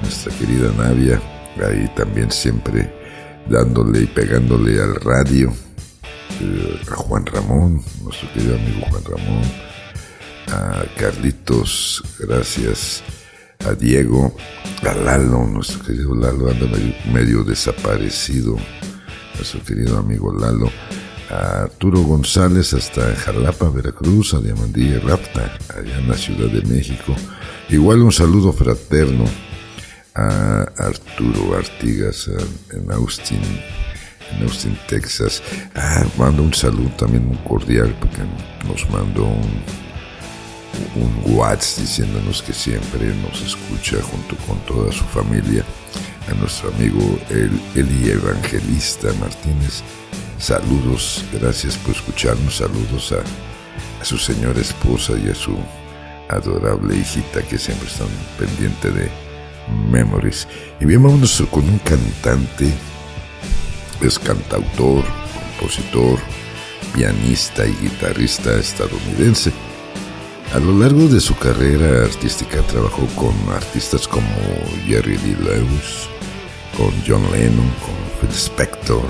nuestra 0.00 0.32
querida 0.38 0.72
Navia, 0.78 1.20
ahí 1.62 1.86
también 1.94 2.30
siempre 2.30 2.90
dándole 3.50 4.00
y 4.00 4.06
pegándole 4.06 4.80
al 4.80 4.94
radio. 4.94 5.52
Eh, 6.40 6.80
a 6.90 6.96
Juan 6.96 7.26
Ramón, 7.26 7.82
nuestro 8.02 8.32
querido 8.32 8.56
amigo 8.56 8.86
Juan 8.88 9.04
Ramón, 9.04 9.42
a 10.48 10.84
Carlitos, 10.98 12.02
gracias, 12.18 13.02
a 13.66 13.74
Diego, 13.74 14.34
a 14.82 14.94
Lalo, 14.94 15.46
nuestro 15.46 15.82
querido 15.82 16.14
Lalo 16.14 16.50
anda 16.50 16.66
medio, 16.66 16.94
medio 17.12 17.44
desaparecido, 17.44 18.56
nuestro 19.36 19.62
querido 19.62 19.98
amigo 19.98 20.32
Lalo, 20.32 20.70
a 21.30 21.62
Arturo 21.62 22.00
González 22.00 22.74
hasta 22.74 23.14
Jalapa, 23.14 23.70
Veracruz, 23.70 24.34
a 24.34 24.40
Diamandía 24.40 25.00
Rapta, 25.00 25.56
allá 25.76 25.98
en 25.98 26.08
la 26.08 26.16
Ciudad 26.16 26.50
de 26.50 26.62
México. 26.62 27.14
Igual 27.68 28.02
un 28.02 28.12
saludo 28.12 28.52
fraterno 28.52 29.24
a 30.14 30.62
Arturo 30.76 31.56
Artigas 31.56 32.28
en 32.72 32.90
Austin, 32.90 33.40
en 34.32 34.42
Austin, 34.42 34.76
Texas. 34.88 35.42
Ah, 35.74 36.04
mando 36.18 36.42
un 36.42 36.52
saludo 36.52 36.90
también 36.98 37.26
muy 37.26 37.38
cordial 37.38 37.94
porque 37.98 38.22
nos 38.66 38.90
mandó 38.90 39.24
un, 39.24 39.62
un 40.96 41.34
WhatsApp 41.34 41.82
diciéndonos 41.82 42.42
que 42.42 42.52
siempre 42.52 43.14
nos 43.16 43.40
escucha 43.42 43.96
junto 44.02 44.36
con 44.46 44.58
toda 44.60 44.92
su 44.92 45.04
familia. 45.04 45.64
A 46.30 46.34
nuestro 46.34 46.70
amigo 46.70 47.18
el, 47.30 47.50
Eli 47.74 48.10
Evangelista 48.10 49.08
Martínez. 49.20 49.82
Saludos, 50.38 51.24
gracias 51.32 51.76
por 51.76 51.94
escucharnos. 51.94 52.56
Saludos 52.56 53.12
a, 53.12 53.22
a 54.00 54.04
su 54.04 54.18
señora 54.18 54.60
esposa 54.60 55.14
y 55.24 55.28
a 55.28 55.34
su 55.34 55.56
adorable 56.28 56.96
hijita 56.96 57.42
que 57.42 57.58
siempre 57.58 57.88
están 57.88 58.08
pendiente 58.38 58.90
de 58.90 59.10
Memories. 59.90 60.48
Y 60.80 60.84
bien, 60.84 61.02
vámonos 61.02 61.42
con 61.50 61.64
un 61.68 61.78
cantante, 61.78 62.72
es 64.00 64.18
cantautor, 64.18 65.04
compositor, 65.58 66.18
pianista 66.94 67.66
y 67.66 67.72
guitarrista 67.82 68.54
estadounidense. 68.58 69.52
A 70.54 70.58
lo 70.58 70.78
largo 70.78 71.08
de 71.08 71.18
su 71.18 71.34
carrera 71.34 72.04
artística 72.04 72.60
trabajó 72.66 73.06
con 73.16 73.32
artistas 73.54 74.06
como 74.06 74.26
Jerry 74.86 75.16
Lee 75.16 75.36
Lewis, 75.40 76.10
con 76.76 76.92
John 77.06 77.22
Lennon, 77.32 77.70
con 77.80 77.96
Phil 78.20 78.36
Spector. 78.36 79.02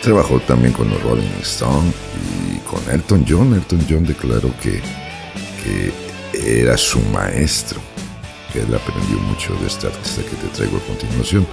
Trabajó 0.00 0.40
también 0.40 0.72
con 0.72 0.88
los 0.88 1.02
Rolling 1.02 1.28
Stones 1.42 1.94
y 2.50 2.58
con 2.60 2.80
Elton 2.90 3.26
John. 3.28 3.52
Elton 3.52 3.84
John 3.90 4.06
declaró 4.06 4.50
que, 4.62 4.80
que 5.62 6.62
era 6.62 6.78
su 6.78 6.98
maestro, 7.12 7.78
que 8.50 8.60
él 8.60 8.74
aprendió 8.74 9.18
mucho 9.18 9.54
de 9.56 9.66
este 9.66 9.86
artista 9.86 10.22
que 10.22 10.36
te 10.36 10.48
traigo 10.56 10.78
a 10.78 10.86
continuación. 10.86 11.46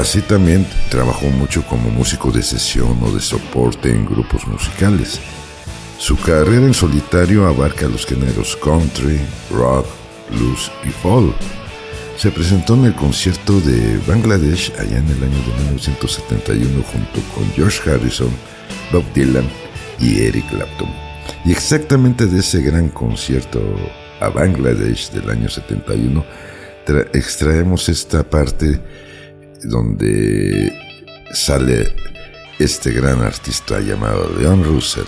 Así 0.00 0.22
también 0.22 0.66
trabajó 0.90 1.26
mucho 1.26 1.64
como 1.68 1.88
músico 1.88 2.32
de 2.32 2.42
sesión 2.42 2.98
o 3.00 3.12
de 3.12 3.20
soporte 3.20 3.90
en 3.90 4.06
grupos 4.06 4.44
musicales. 4.48 5.20
Su 5.98 6.16
carrera 6.18 6.66
en 6.66 6.74
solitario 6.74 7.46
abarca 7.46 7.88
los 7.88 8.04
géneros 8.06 8.56
country, 8.56 9.18
rock, 9.50 9.86
blues 10.30 10.70
y 10.84 10.90
folk. 10.90 11.34
Se 12.18 12.30
presentó 12.30 12.74
en 12.74 12.84
el 12.86 12.94
concierto 12.94 13.60
de 13.60 13.98
Bangladesh 14.06 14.72
allá 14.78 14.98
en 14.98 15.06
el 15.08 15.22
año 15.22 15.38
de 15.46 15.54
1971 15.64 16.82
junto 16.92 17.20
con 17.34 17.44
George 17.54 17.90
Harrison, 17.90 18.30
Bob 18.92 19.04
Dylan 19.14 19.48
y 19.98 20.20
Eric 20.20 20.48
Clapton. 20.50 20.88
Y 21.44 21.52
exactamente 21.52 22.26
de 22.26 22.40
ese 22.40 22.60
gran 22.62 22.88
concierto 22.88 23.60
a 24.20 24.28
Bangladesh 24.28 25.10
del 25.10 25.28
año 25.30 25.48
71 25.48 26.24
tra- 26.86 27.08
extraemos 27.14 27.88
esta 27.88 28.22
parte 28.28 28.80
donde 29.64 30.72
sale 31.32 31.94
este 32.58 32.92
gran 32.92 33.22
artista 33.22 33.80
llamado 33.80 34.30
Leon 34.38 34.62
Russell 34.64 35.04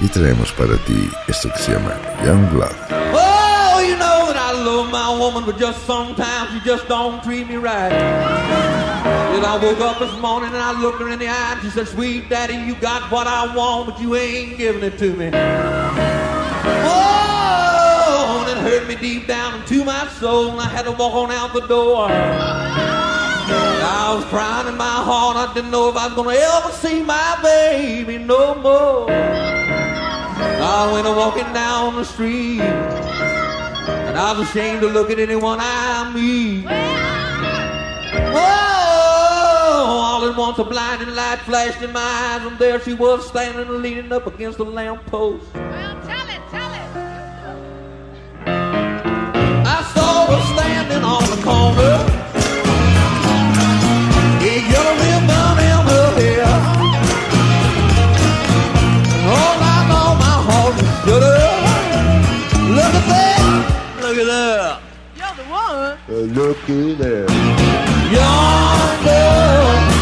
y 0.00 0.08
traemos 0.08 0.52
para 0.52 0.76
ti 0.84 1.10
esto 1.28 1.48
que 1.50 1.58
se 1.58 1.72
llama 1.72 1.94
Young 2.24 2.48
Blood. 2.50 2.74
Oh, 3.14 3.80
you 3.80 3.96
know 3.96 4.26
that 4.26 4.36
I 4.36 4.52
love 4.52 4.90
my 4.90 5.16
woman, 5.18 5.44
but 5.44 5.58
just 5.58 5.84
sometimes 5.86 6.50
she 6.52 6.60
just 6.68 6.88
don't 6.88 7.22
treat 7.22 7.46
me 7.46 7.56
right. 7.56 7.90
Then 7.90 9.44
I 9.44 9.58
woke 9.62 9.80
up 9.80 9.98
this 9.98 10.12
morning 10.20 10.48
and 10.52 10.62
I 10.62 10.72
looked 10.80 11.00
her 11.00 11.08
in 11.08 11.18
the 11.18 11.28
eye 11.28 11.52
and 11.52 11.62
she 11.62 11.70
said, 11.70 11.88
Sweet 11.88 12.28
daddy, 12.28 12.54
you 12.54 12.74
got 12.76 13.10
what 13.10 13.26
I 13.26 13.54
want, 13.54 13.86
but 13.88 14.00
you 14.00 14.16
ain't 14.16 14.58
giving 14.58 14.82
it 14.82 14.98
to 14.98 15.14
me. 15.14 15.30
Oh, 16.86 18.46
and 18.46 18.58
it 18.58 18.62
hurt 18.62 18.88
me 18.88 18.96
deep 18.96 19.26
down 19.26 19.60
into 19.60 19.84
my 19.84 20.08
soul, 20.20 20.50
and 20.50 20.60
I 20.60 20.68
had 20.68 20.84
to 20.84 20.92
walk 20.92 21.14
on 21.14 21.30
out 21.30 21.52
the 21.52 21.66
door. 21.66 22.08
I 23.46 24.14
was 24.14 24.24
crying 24.26 24.68
in 24.68 24.76
my 24.76 24.84
heart, 24.84 25.36
I 25.36 25.52
didn't 25.54 25.70
know 25.70 25.88
if 25.88 25.96
I 25.96 26.06
was 26.06 26.14
gonna 26.14 26.36
ever 26.36 26.72
see 26.72 27.02
my 27.02 27.38
baby 27.42 28.18
no 28.18 28.54
more. 28.56 29.10
I 30.76 30.92
went 30.92 31.06
a 31.06 31.12
walking 31.12 31.52
down 31.52 31.94
the 31.94 32.04
street, 32.04 32.60
and 32.60 34.18
I 34.18 34.32
was 34.36 34.48
ashamed 34.48 34.80
to 34.80 34.88
look 34.88 35.08
at 35.08 35.20
anyone 35.20 35.58
I 35.60 36.10
meet. 36.12 36.64
Whoa! 38.34 38.40
All 39.86 40.28
at 40.28 40.36
once 40.36 40.58
a 40.58 40.64
blinding 40.64 41.14
light 41.14 41.38
flashed 41.46 41.80
in 41.80 41.92
my 41.92 42.00
eyes, 42.00 42.44
and 42.44 42.58
there 42.58 42.80
she 42.80 42.92
was 42.92 43.24
standing 43.24 43.82
leaning 43.82 44.10
up 44.10 44.26
against 44.26 44.58
a 44.58 44.64
lamppost. 44.64 45.44
Well, 45.54 46.00
tell 46.02 46.28
it, 46.28 46.42
tell 46.50 46.72
it. 46.72 46.88
I 48.44 49.80
saw 49.94 50.26
her 50.26 50.42
standing 50.54 51.04
on 51.04 51.22
the 51.30 51.40
corner. 51.44 51.94
Yeah, 54.44 54.72
yellow 54.72 54.94
it 64.24 64.30
up. 64.30 64.82
You're 65.16 65.34
the 65.36 65.42
one. 65.50 65.98
Uh, 66.08 66.12
look 66.32 66.68
it 66.68 67.00
up. 67.00 67.30
You're 68.10 69.04
the 69.04 69.93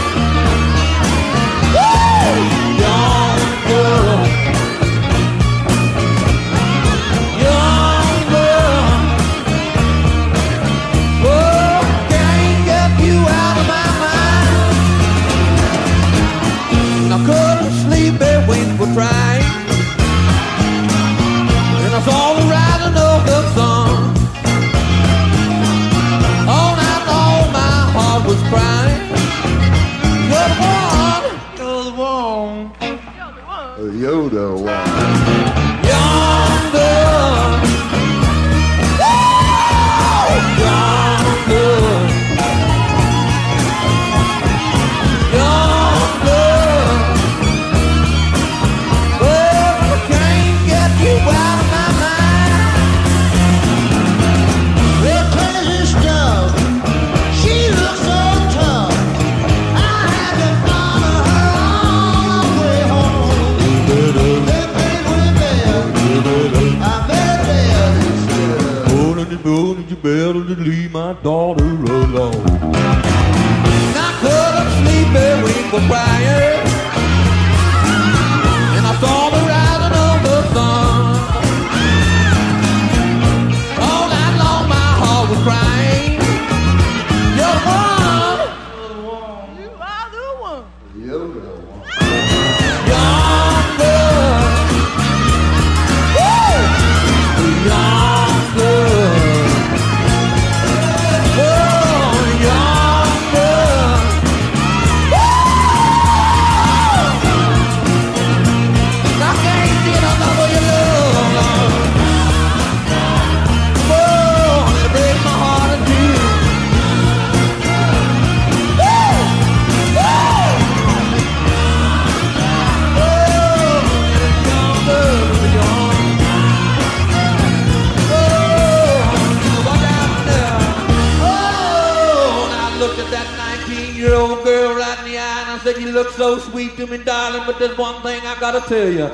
look 136.02 136.12
so 136.14 136.36
sweet 136.38 136.76
to 136.76 136.86
me, 136.88 136.98
darling, 136.98 137.42
but 137.46 137.60
there's 137.60 137.78
one 137.78 138.02
thing 138.02 138.20
I 138.26 138.38
gotta 138.40 138.60
tell 138.68 138.88
you. 138.88 139.06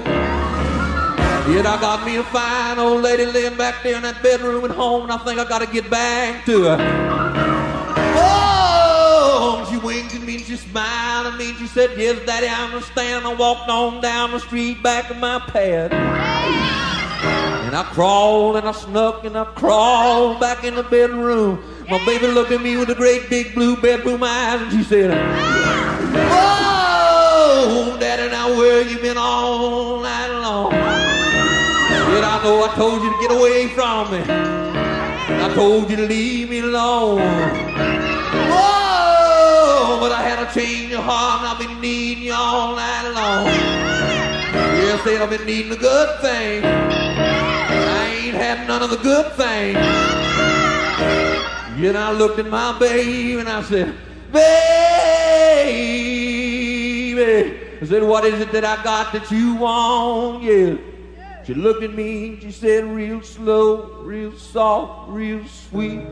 Yet 1.55 1.67
I 1.67 1.79
got 1.81 2.07
me 2.07 2.17
a 2.17 2.25
fine 2.25 2.79
old 2.79 3.03
lady 3.03 3.27
laying 3.27 3.59
back 3.59 3.83
there 3.83 3.97
in 3.97 4.03
that 4.03 4.23
bedroom 4.23 4.65
at 4.65 4.71
home, 4.71 5.03
and 5.03 5.13
I 5.13 5.19
think 5.19 5.39
I 5.39 5.47
gotta 5.47 5.67
get 5.67 5.91
back 5.91 6.47
to 6.47 6.63
her. 6.65 6.79
Oh, 8.17 9.69
she 9.71 9.77
winked 9.77 10.15
at 10.15 10.23
me 10.23 10.37
and 10.37 10.45
she 10.47 10.57
smiled 10.57 11.27
at 11.27 11.39
me 11.39 11.51
and 11.51 11.59
she 11.59 11.67
said, 11.67 11.91
Yes, 11.99 12.25
Daddy, 12.25 12.49
I 12.49 12.65
understand. 12.65 13.27
I 13.27 13.35
walked 13.35 13.69
on 13.69 14.01
down 14.01 14.31
the 14.31 14.41
street 14.41 14.83
back 14.83 15.09
to 15.09 15.15
my 15.15 15.41
pad. 15.41 15.93
And 15.93 17.77
I 17.77 17.83
crawled 17.93 18.57
and 18.57 18.67
I 18.67 18.73
snuck 18.73 19.25
and 19.25 19.37
I 19.37 19.45
crawled 19.45 20.41
back 20.41 20.65
in 20.65 20.75
the 20.75 20.85
bedroom. 20.85 21.63
My 21.91 22.03
baby 22.07 22.29
looked 22.29 22.53
at 22.53 22.63
me 22.63 22.79
with 22.79 22.89
the 22.89 22.95
great 22.95 23.29
big 23.29 23.55
blue 23.55 23.77
bedroom 23.77 24.23
eyes 24.23 24.63
and 24.63 24.73
she 24.73 24.83
said, 24.83 25.11
Oh, 26.31 26.68
Daddy, 28.09 28.31
now 28.31 28.49
where 28.57 28.81
you 28.81 28.99
been 29.01 29.19
all 29.19 30.01
night 30.01 30.29
long? 30.29 30.73
Yet 30.73 32.25
I 32.25 32.41
know 32.43 32.65
I 32.65 32.75
told 32.75 33.03
you 33.03 33.13
to 33.13 33.19
get 33.21 33.31
away 33.31 33.69
from 33.69 34.11
me. 34.11 34.23
I 34.27 35.53
told 35.55 35.91
you 35.91 35.97
to 35.97 36.07
leave 36.07 36.49
me 36.49 36.61
alone. 36.61 37.19
Whoa, 38.49 39.99
but 40.01 40.11
I 40.11 40.23
had 40.23 40.39
a 40.43 40.47
change 40.55 40.91
of 40.95 41.05
heart 41.05 41.43
and 41.43 41.49
I've 41.51 41.59
been 41.59 41.83
needing 41.83 42.25
you 42.25 42.33
all 42.33 42.77
night 42.77 43.11
long. 43.11 43.45
Yes, 44.81 45.07
I've 45.07 45.29
been 45.29 45.45
needing 45.45 45.73
a 45.73 45.77
good 45.77 46.21
thing. 46.23 46.65
I 46.65 48.07
ain't 48.07 48.37
had 48.37 48.67
none 48.67 48.81
of 48.83 48.89
the 48.89 48.97
good 48.97 49.31
things. 49.35 49.77
Yet 51.79 51.95
I 51.95 52.13
looked 52.13 52.39
at 52.39 52.47
my 52.47 52.73
baby 52.79 53.39
and 53.39 53.51
I 53.51 53.63
said, 53.65 53.95
Baby, 54.33 55.99
I 57.81 57.85
said, 57.85 58.03
what 58.03 58.25
is 58.25 58.41
it 58.41 58.51
that 58.53 58.65
I 58.65 58.83
got 58.83 59.13
that 59.13 59.31
you 59.31 59.55
want? 59.55 60.43
Yeah. 60.43 60.77
She 61.45 61.55
looked 61.55 61.83
at 61.85 61.95
me 61.95 62.31
and 62.31 62.43
she 62.43 62.51
said, 62.51 62.85
real 62.85 63.23
slow, 63.23 64.03
real 64.03 64.37
soft, 64.37 65.11
real 65.11 65.47
sweet. 65.47 66.03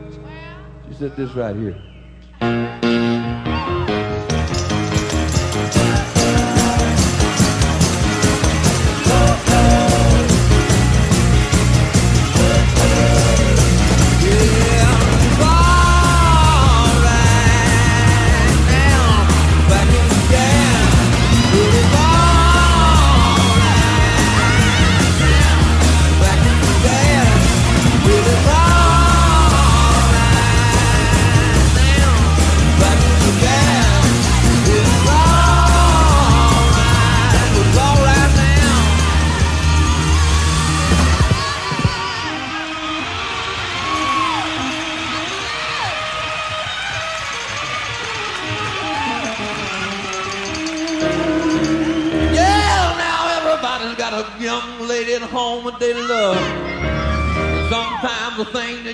She 0.89 0.95
said 0.95 1.15
this 1.15 1.31
right 1.31 1.55
here. 1.55 2.96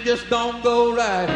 Just 0.04 0.30
don't 0.30 0.62
go 0.64 0.93
right. 0.93 1.28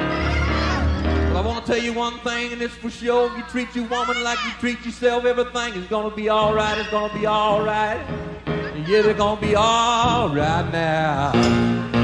But 1.31 1.37
I 1.37 1.41
want 1.41 1.65
to 1.65 1.71
tell 1.71 1.81
you 1.81 1.93
one 1.93 2.19
thing, 2.19 2.51
and 2.53 2.61
it's 2.61 2.73
for 2.73 2.89
sure. 2.89 3.31
If 3.31 3.37
you 3.37 3.43
treat 3.43 3.75
your 3.75 3.85
woman 3.85 4.23
like 4.23 4.39
you 4.43 4.51
treat 4.59 4.85
yourself, 4.85 5.25
everything 5.25 5.73
is 5.75 5.87
gonna 5.87 6.13
be 6.13 6.29
all 6.29 6.53
right. 6.53 6.77
It's 6.77 6.89
gonna 6.89 7.13
be 7.13 7.25
all 7.25 7.61
right. 7.61 8.03
Yeah, 8.87 9.05
it's 9.05 9.17
gonna 9.17 9.39
be 9.39 9.55
all 9.55 10.29
right 10.29 10.69
now. 10.71 11.96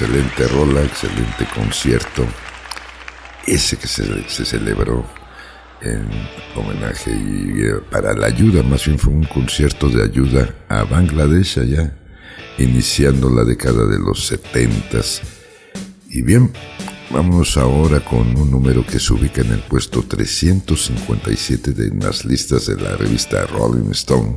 Excelente 0.00 0.48
rola, 0.48 0.82
excelente 0.82 1.46
concierto. 1.54 2.24
Ese 3.46 3.76
que 3.76 3.86
se, 3.86 4.26
se 4.30 4.46
celebró 4.46 5.04
en 5.82 6.08
homenaje 6.56 7.10
y 7.10 7.60
eh, 7.60 7.74
para 7.90 8.14
la 8.14 8.28
ayuda, 8.28 8.62
más 8.62 8.86
bien 8.86 8.98
fue 8.98 9.12
un 9.12 9.24
concierto 9.24 9.90
de 9.90 10.02
ayuda 10.02 10.54
a 10.70 10.84
Bangladesh 10.84 11.58
allá, 11.58 11.94
iniciando 12.56 13.28
la 13.28 13.44
década 13.44 13.84
de 13.84 13.98
los 13.98 14.26
setentas. 14.26 15.20
Y 16.08 16.22
bien, 16.22 16.50
vámonos 17.10 17.58
ahora 17.58 18.00
con 18.00 18.34
un 18.38 18.50
número 18.50 18.86
que 18.86 18.98
se 18.98 19.12
ubica 19.12 19.42
en 19.42 19.52
el 19.52 19.60
puesto 19.60 20.02
357 20.02 21.72
de 21.74 21.94
las 22.02 22.24
listas 22.24 22.64
de 22.68 22.80
la 22.80 22.96
revista 22.96 23.44
Rolling 23.44 23.90
Stone, 23.90 24.36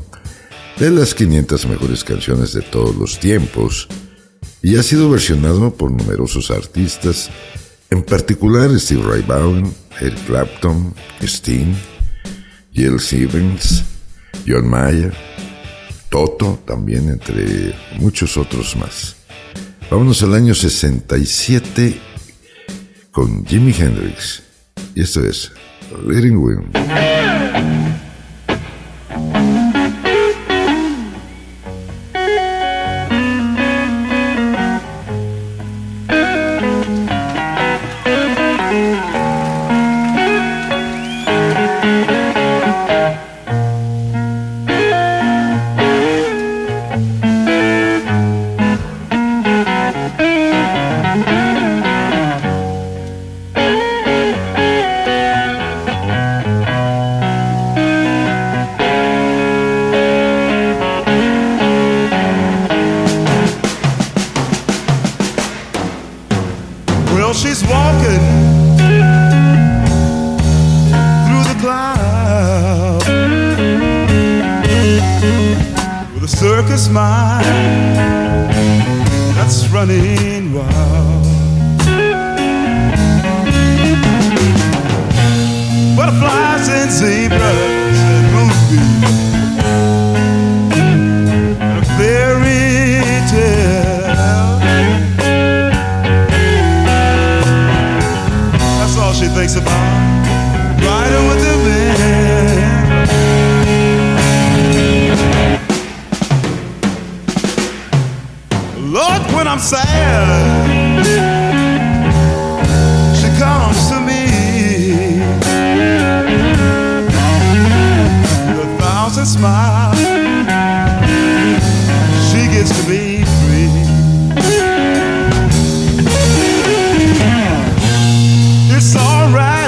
de 0.77 0.91
las 0.91 1.15
500 1.15 1.67
mejores 1.67 2.03
canciones 2.03 2.51
de 2.51 2.63
todos 2.63 2.93
los 2.97 3.17
tiempos 3.17 3.87
y 4.61 4.77
ha 4.77 4.83
sido 4.83 5.09
versionado 5.09 5.73
por 5.73 5.91
numerosos 5.91 6.51
artistas, 6.51 7.29
en 7.89 8.03
particular 8.03 8.69
Steve 8.79 9.03
Ray 9.03 9.21
Vaughan, 9.21 9.73
Eric 9.99 10.25
Clapton, 10.25 10.93
Sting, 11.21 11.73
Jill 12.71 12.99
Stevens, 12.99 13.83
John 14.47 14.67
Mayer, 14.67 15.13
Toto 16.09 16.59
también, 16.65 17.09
entre 17.09 17.75
muchos 17.97 18.37
otros 18.37 18.75
más. 18.75 19.15
Vámonos 19.89 20.21
al 20.23 20.33
año 20.33 20.53
67 20.53 21.99
con 23.11 23.45
Jimi 23.45 23.73
Hendrix. 23.77 24.43
Y 24.95 25.01
esto 25.01 25.23
es 25.23 25.51
Leading 26.05 26.37
Wind. 26.37 27.32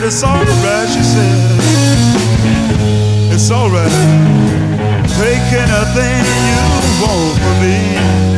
It's 0.05 0.23
alright, 0.23 0.87
she 0.87 1.01
said. 1.01 1.59
It's 3.33 3.49
alright. 3.49 3.89
Take 5.17 5.47
anything 5.51 6.25
you 6.47 7.01
want 7.01 7.39
from 7.39 7.61
me. 7.61 8.34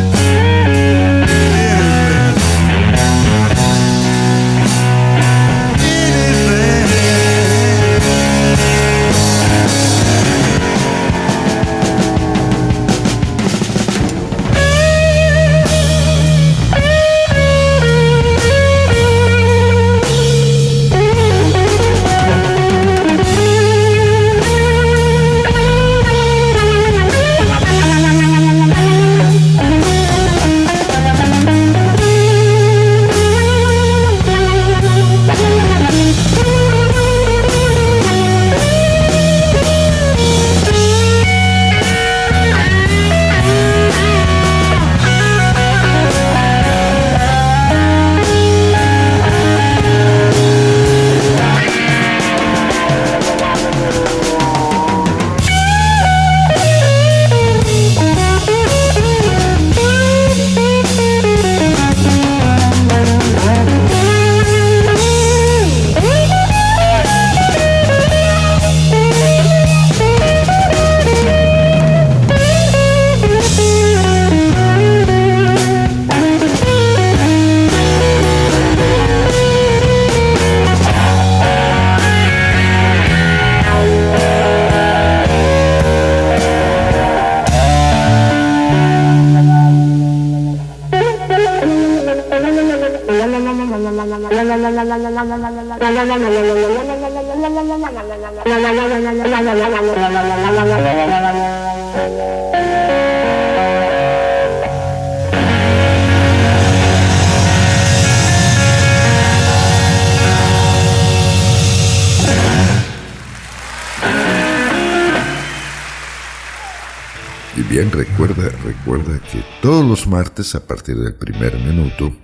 Bien, 117.70 117.92
recuerda, 117.92 118.50
recuerda 118.64 119.20
que 119.32 119.44
todos 119.62 119.86
los 119.86 120.08
martes 120.08 120.56
a 120.56 120.66
partir 120.66 120.96
del 120.98 121.16
primer 121.16 121.56
minuto 121.60 122.16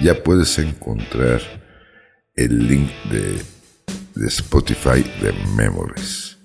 ya 0.00 0.22
puedes 0.22 0.58
encontrar 0.58 1.40
el 2.34 2.68
link 2.68 2.90
de, 3.10 3.40
de 4.14 4.26
Spotify 4.28 5.02
de 5.22 5.32
Memories. 5.56 6.36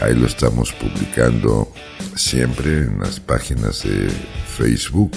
Ahí 0.00 0.14
lo 0.14 0.26
estamos 0.26 0.72
publicando 0.72 1.72
siempre 2.14 2.78
en 2.82 3.00
las 3.00 3.18
páginas 3.18 3.82
de 3.82 4.10
Facebook, 4.56 5.12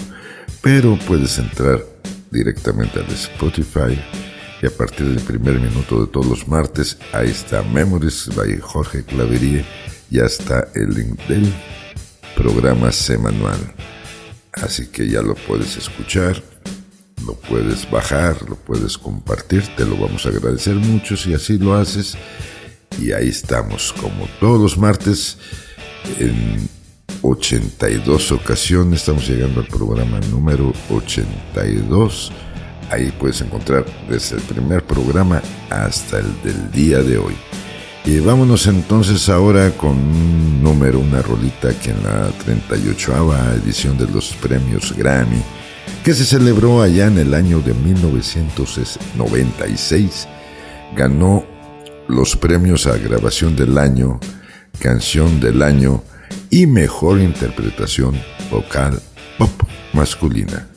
pero 0.62 0.98
puedes 1.08 1.38
entrar 1.38 1.84
directamente 2.32 3.00
al 3.00 3.10
Spotify 3.12 4.00
y 4.62 4.66
a 4.66 4.72
partir 4.72 5.08
del 5.08 5.24
primer 5.24 5.60
minuto 5.60 6.02
de 6.06 6.12
todos 6.12 6.26
los 6.26 6.48
martes, 6.48 6.98
ahí 7.14 7.30
está 7.30 7.62
Memories 7.64 8.30
by 8.36 8.60
Jorge 8.60 9.04
Claverie, 9.04 9.64
ya 10.10 10.26
está 10.26 10.68
el 10.76 10.94
link 10.94 11.20
del 11.28 11.54
programa 12.40 12.90
semanal. 12.94 13.60
Así 14.54 14.88
que 14.88 15.10
ya 15.10 15.22
lo 15.22 15.36
puedes 15.36 15.76
escuchar, 15.76 16.42
lo 17.26 17.34
puedes 17.34 17.90
bajar, 17.92 18.38
lo 18.48 18.56
puedes 18.56 18.98
compartir, 18.98 19.64
te 19.76 19.84
lo 19.86 19.98
vamos 19.98 20.26
a 20.26 20.30
agradecer 20.30 20.76
mucho 20.76 21.18
si 21.18 21.34
así 21.34 21.58
lo 21.58 21.76
haces. 21.76 22.18
Y 22.98 23.12
ahí 23.12 23.28
estamos, 23.28 23.94
como 24.00 24.26
todos 24.40 24.62
los 24.62 24.78
martes, 24.78 25.38
en 26.18 26.70
82 27.24 28.32
ocasiones, 28.32 29.02
estamos 29.02 29.28
llegando 29.28 29.60
al 29.60 29.68
programa 29.68 30.22
número 30.32 30.74
82. 30.90 32.32
Ahí 32.90 33.14
puedes 33.20 33.42
encontrar 33.42 33.86
desde 34.10 34.38
el 34.38 34.42
primer 34.44 34.84
programa 34.86 35.42
hasta 35.70 36.20
el 36.20 36.42
del 36.42 36.72
día 36.72 37.04
de 37.04 37.18
hoy. 37.18 37.36
Y 38.10 38.20
vámonos 38.22 38.66
entonces 38.66 39.30
ahora 39.30 39.70
con 39.78 39.92
un 39.92 40.64
número, 40.64 40.98
una 40.98 41.22
rolita 41.22 41.70
que 41.80 41.92
en 41.92 42.04
la 42.04 42.32
38 42.44 43.36
edición 43.64 44.00
de 44.00 44.08
los 44.08 44.34
premios 44.34 44.96
Grammy, 44.98 45.44
que 46.04 46.16
se 46.16 46.26
celebró 46.26 46.82
allá 46.82 47.06
en 47.06 47.20
el 47.20 47.36
año 47.36 47.60
de 47.60 47.76
1996, 47.76 50.28
ganó 50.96 51.46
los 52.08 52.36
premios 52.36 52.88
a 52.88 52.98
grabación 52.98 53.56
del 53.56 53.78
año, 53.78 54.20
canción 54.80 55.40
del 55.40 55.62
año 55.62 56.02
y 56.50 56.66
mejor 56.66 57.22
interpretación 57.22 58.20
vocal 58.50 59.00
pop 59.38 59.52
masculina. 59.94 60.68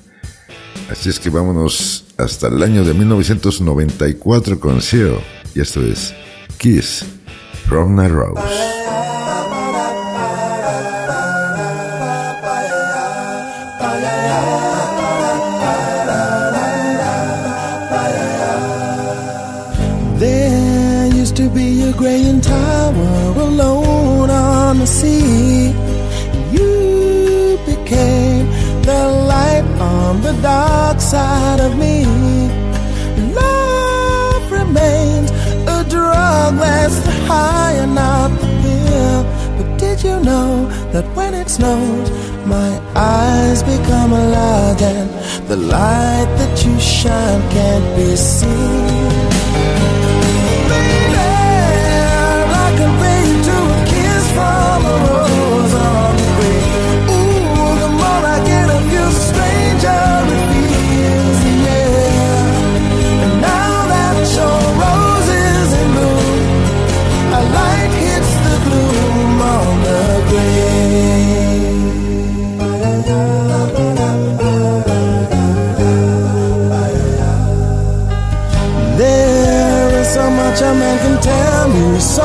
Así 0.91 1.09
es 1.09 1.19
que 1.19 1.31
vámonos 1.31 2.05
hasta 2.19 2.49
el 2.49 2.63
año 2.63 2.85
de 2.85 2.93
1994 2.93 4.61
con 4.61 4.83
Seal. 4.83 5.19
Y 5.55 5.63
esto 5.63 5.83
es 5.83 6.13
Kiss 6.59 7.07
There 20.19 21.07
used 21.07 21.35
to 21.37 21.49
be 21.49 21.83
a 21.83 21.93
graying 21.93 22.43
tower 22.43 23.35
alone 23.49 24.29
on 24.29 24.79
the 24.79 24.87
sea. 24.87 25.69
You 26.53 27.59
became 27.65 28.47
the 28.83 29.09
light 29.33 29.65
on 29.81 30.21
the 30.21 30.35
dark 30.43 31.01
side 31.01 31.61
of 31.61 31.79
me. 31.79 32.42
Drug 36.59 36.91
the 37.05 37.11
high 37.27 37.73
and 37.73 37.95
not 37.95 38.31
the 38.41 38.47
pill. 38.63 39.23
But 39.57 39.79
did 39.79 40.03
you 40.03 40.21
know 40.21 40.69
that 40.93 41.05
when 41.17 41.35
it 41.35 41.49
snows, 41.49 42.11
my 42.47 42.71
eyes 42.95 43.63
become 43.63 44.13
large 44.13 44.83
and 44.83 45.11
the 45.49 45.57
light 45.57 46.29
that 46.39 46.65
you 46.65 46.79
shine 46.81 47.43
can't 47.51 47.97
be 47.97 48.17
seen? 48.17 50.02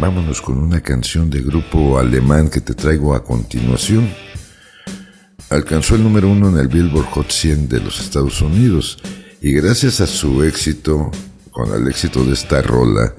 Vámonos 0.00 0.42
con 0.42 0.58
una 0.58 0.80
canción 0.80 1.30
de 1.30 1.40
grupo 1.40 1.96
alemán 1.96 2.50
que 2.50 2.60
te 2.60 2.74
traigo 2.74 3.14
a 3.14 3.22
continuación. 3.22 4.12
Alcanzó 5.48 5.94
el 5.94 6.02
número 6.02 6.28
uno 6.28 6.48
en 6.48 6.58
el 6.58 6.66
Billboard 6.66 7.06
Hot 7.10 7.30
100 7.30 7.68
de 7.68 7.80
los 7.80 8.00
Estados 8.00 8.40
Unidos 8.42 8.98
y 9.40 9.52
gracias 9.52 10.00
a 10.00 10.08
su 10.08 10.42
éxito, 10.42 11.12
con 11.52 11.72
el 11.72 11.86
éxito 11.86 12.24
de 12.24 12.32
esta 12.32 12.60
rola, 12.62 13.14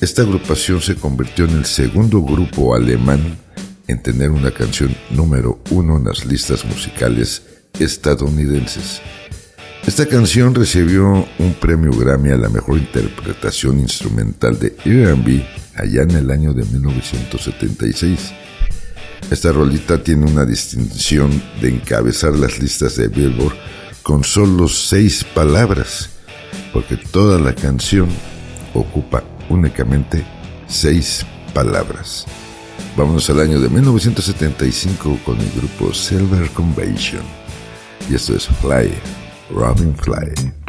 esta 0.00 0.22
agrupación 0.22 0.82
se 0.82 0.96
convirtió 0.96 1.46
en 1.46 1.56
el 1.56 1.64
segundo 1.64 2.20
grupo 2.22 2.74
alemán 2.74 3.38
en 3.88 4.02
tener 4.02 4.30
una 4.30 4.50
canción 4.50 4.94
número 5.10 5.58
uno 5.70 5.96
en 5.96 6.04
las 6.04 6.26
listas 6.26 6.66
musicales 6.66 7.42
estadounidenses. 7.78 9.00
Esta 9.86 10.06
canción 10.06 10.54
recibió 10.54 11.28
un 11.38 11.54
premio 11.60 11.90
Grammy 11.92 12.30
a 12.30 12.38
la 12.38 12.48
mejor 12.48 12.78
interpretación 12.78 13.78
instrumental 13.78 14.58
de 14.58 14.74
R&B 14.82 15.46
allá 15.76 16.02
en 16.02 16.12
el 16.12 16.30
año 16.30 16.54
de 16.54 16.64
1976. 16.64 18.32
Esta 19.30 19.52
rolita 19.52 20.02
tiene 20.02 20.24
una 20.24 20.46
distinción 20.46 21.30
de 21.60 21.68
encabezar 21.68 22.32
las 22.32 22.58
listas 22.60 22.96
de 22.96 23.08
Billboard 23.08 23.54
con 24.02 24.24
solo 24.24 24.68
seis 24.68 25.22
palabras, 25.22 26.08
porque 26.72 26.96
toda 26.96 27.38
la 27.38 27.54
canción 27.54 28.08
ocupa 28.72 29.22
únicamente 29.50 30.24
seis 30.66 31.26
palabras. 31.52 32.24
Vámonos 32.96 33.28
al 33.28 33.40
año 33.40 33.60
de 33.60 33.68
1975 33.68 35.18
con 35.26 35.38
el 35.38 35.50
grupo 35.50 35.92
Silver 35.92 36.48
Convention. 36.50 37.22
Y 38.10 38.14
esto 38.14 38.36
es 38.36 38.46
Fly, 38.46 38.92
Robin 39.50 39.92
Fly. 39.94 40.63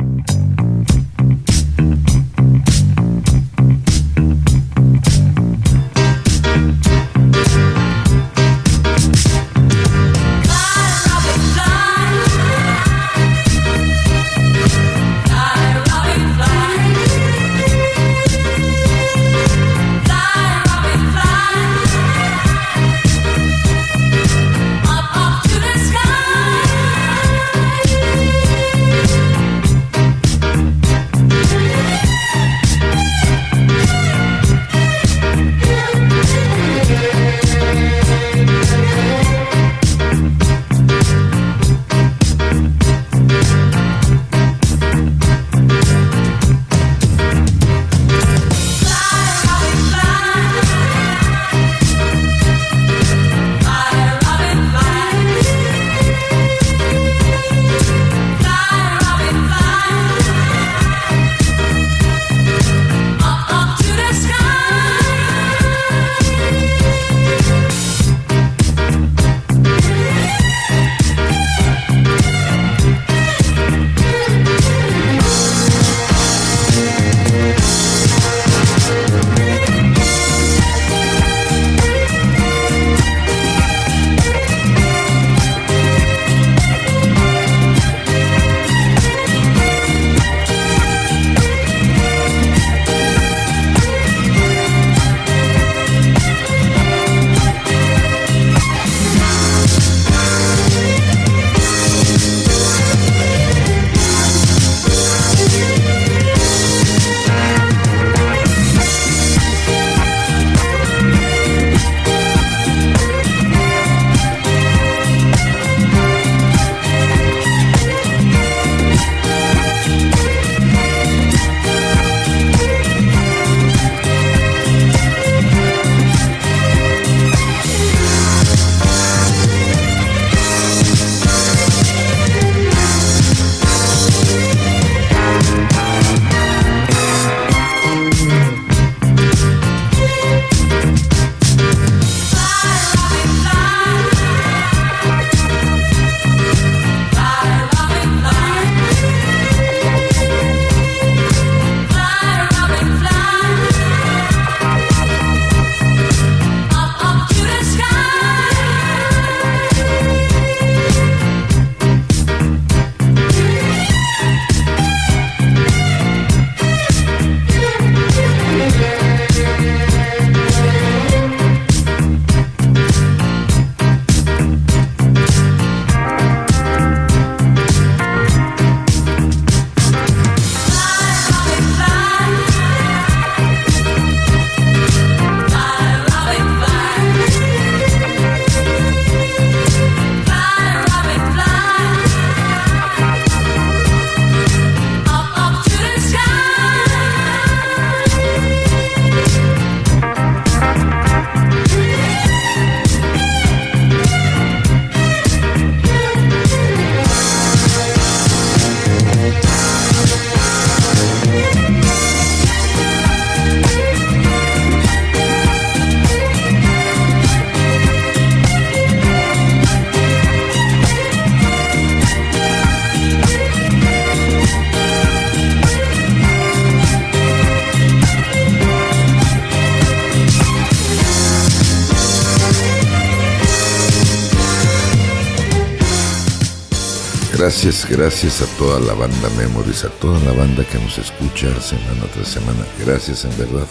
Gracias, 237.65 237.89
gracias 237.89 238.41
a 238.43 238.57
toda 238.59 238.79
la 238.79 238.93
banda 238.93 239.27
Memories, 239.39 239.85
a 239.85 239.89
toda 239.89 240.19
la 240.19 240.33
banda 240.33 240.63
que 240.63 240.77
nos 240.77 240.99
escucha 240.99 241.49
semana 241.59 242.03
tras 242.13 242.27
semana. 242.27 242.63
Gracias 242.85 243.25
en 243.25 243.35
verdad 243.39 243.65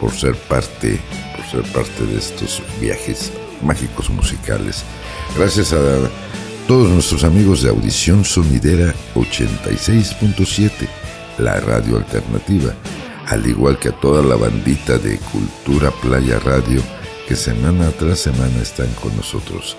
por 0.00 0.10
ser 0.10 0.34
parte, 0.34 0.98
por 1.36 1.46
ser 1.46 1.72
parte 1.72 2.04
de 2.04 2.18
estos 2.18 2.60
viajes 2.80 3.30
mágicos 3.62 4.10
musicales. 4.10 4.82
Gracias 5.36 5.72
a 5.72 5.78
todos 6.66 6.90
nuestros 6.90 7.22
amigos 7.22 7.62
de 7.62 7.68
Audición 7.68 8.24
Sonidera 8.24 8.92
86.7, 9.14 10.72
la 11.38 11.60
radio 11.60 11.98
alternativa, 11.98 12.74
al 13.28 13.46
igual 13.46 13.78
que 13.78 13.90
a 13.90 14.00
toda 14.00 14.20
la 14.20 14.34
bandita 14.34 14.98
de 14.98 15.16
Cultura 15.16 15.92
Playa 16.02 16.40
Radio 16.40 16.82
que 17.28 17.36
semana 17.36 17.92
tras 17.92 18.18
semana 18.18 18.60
están 18.60 18.92
con 18.94 19.16
nosotros. 19.16 19.76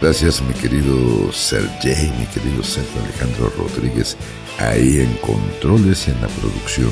Gracias 0.00 0.40
mi 0.40 0.54
querido 0.54 1.32
Sergey, 1.32 2.12
mi 2.20 2.26
querido 2.26 2.62
Sergio 2.62 3.02
Alejandro 3.02 3.52
Rodríguez, 3.58 4.16
ahí 4.60 5.00
en 5.00 5.12
controles 5.14 6.06
y 6.06 6.12
en 6.12 6.20
la 6.20 6.28
producción. 6.28 6.90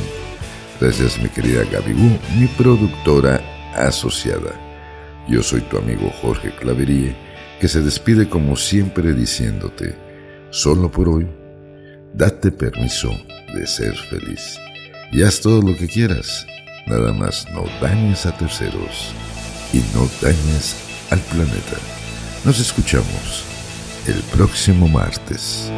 Gracias 0.81 1.17
mi 1.23 1.29
querida 1.29 1.63
Gabibú, 1.71 2.19
mi 2.37 2.49
productora 2.59 3.41
asociada. 3.77 4.51
Yo 5.29 5.41
soy 5.41 5.61
tu 5.61 5.79
amigo 5.79 6.11
Jorge 6.21 6.51
Claverie, 6.57 7.15
que 7.61 7.69
se 7.69 7.81
despide 7.81 8.29
como 8.29 8.57
siempre 8.57 9.15
diciéndote, 9.15 9.95
solo 10.51 10.91
por 10.91 11.09
hoy, 11.09 11.29
date 12.13 12.51
permiso 12.51 13.11
de 13.55 13.69
ser 13.69 13.95
feliz. 13.95 14.59
Y 15.13 15.23
haz 15.23 15.41
todo 15.41 15.63
lo 15.63 15.77
que 15.77 15.87
quieras, 15.87 16.45
nada 16.89 17.13
más 17.13 17.47
no 17.53 17.67
dañes 17.81 18.27
a 18.27 18.37
terceros 18.37 19.13
y 19.73 19.79
no 19.95 20.09
dañes 20.21 20.75
al 21.11 21.21
planeta. 21.21 21.96
Nos 22.47 22.61
escuchamos 22.61 23.45
el 24.07 24.23
próximo 24.23 24.87
martes. 24.87 25.69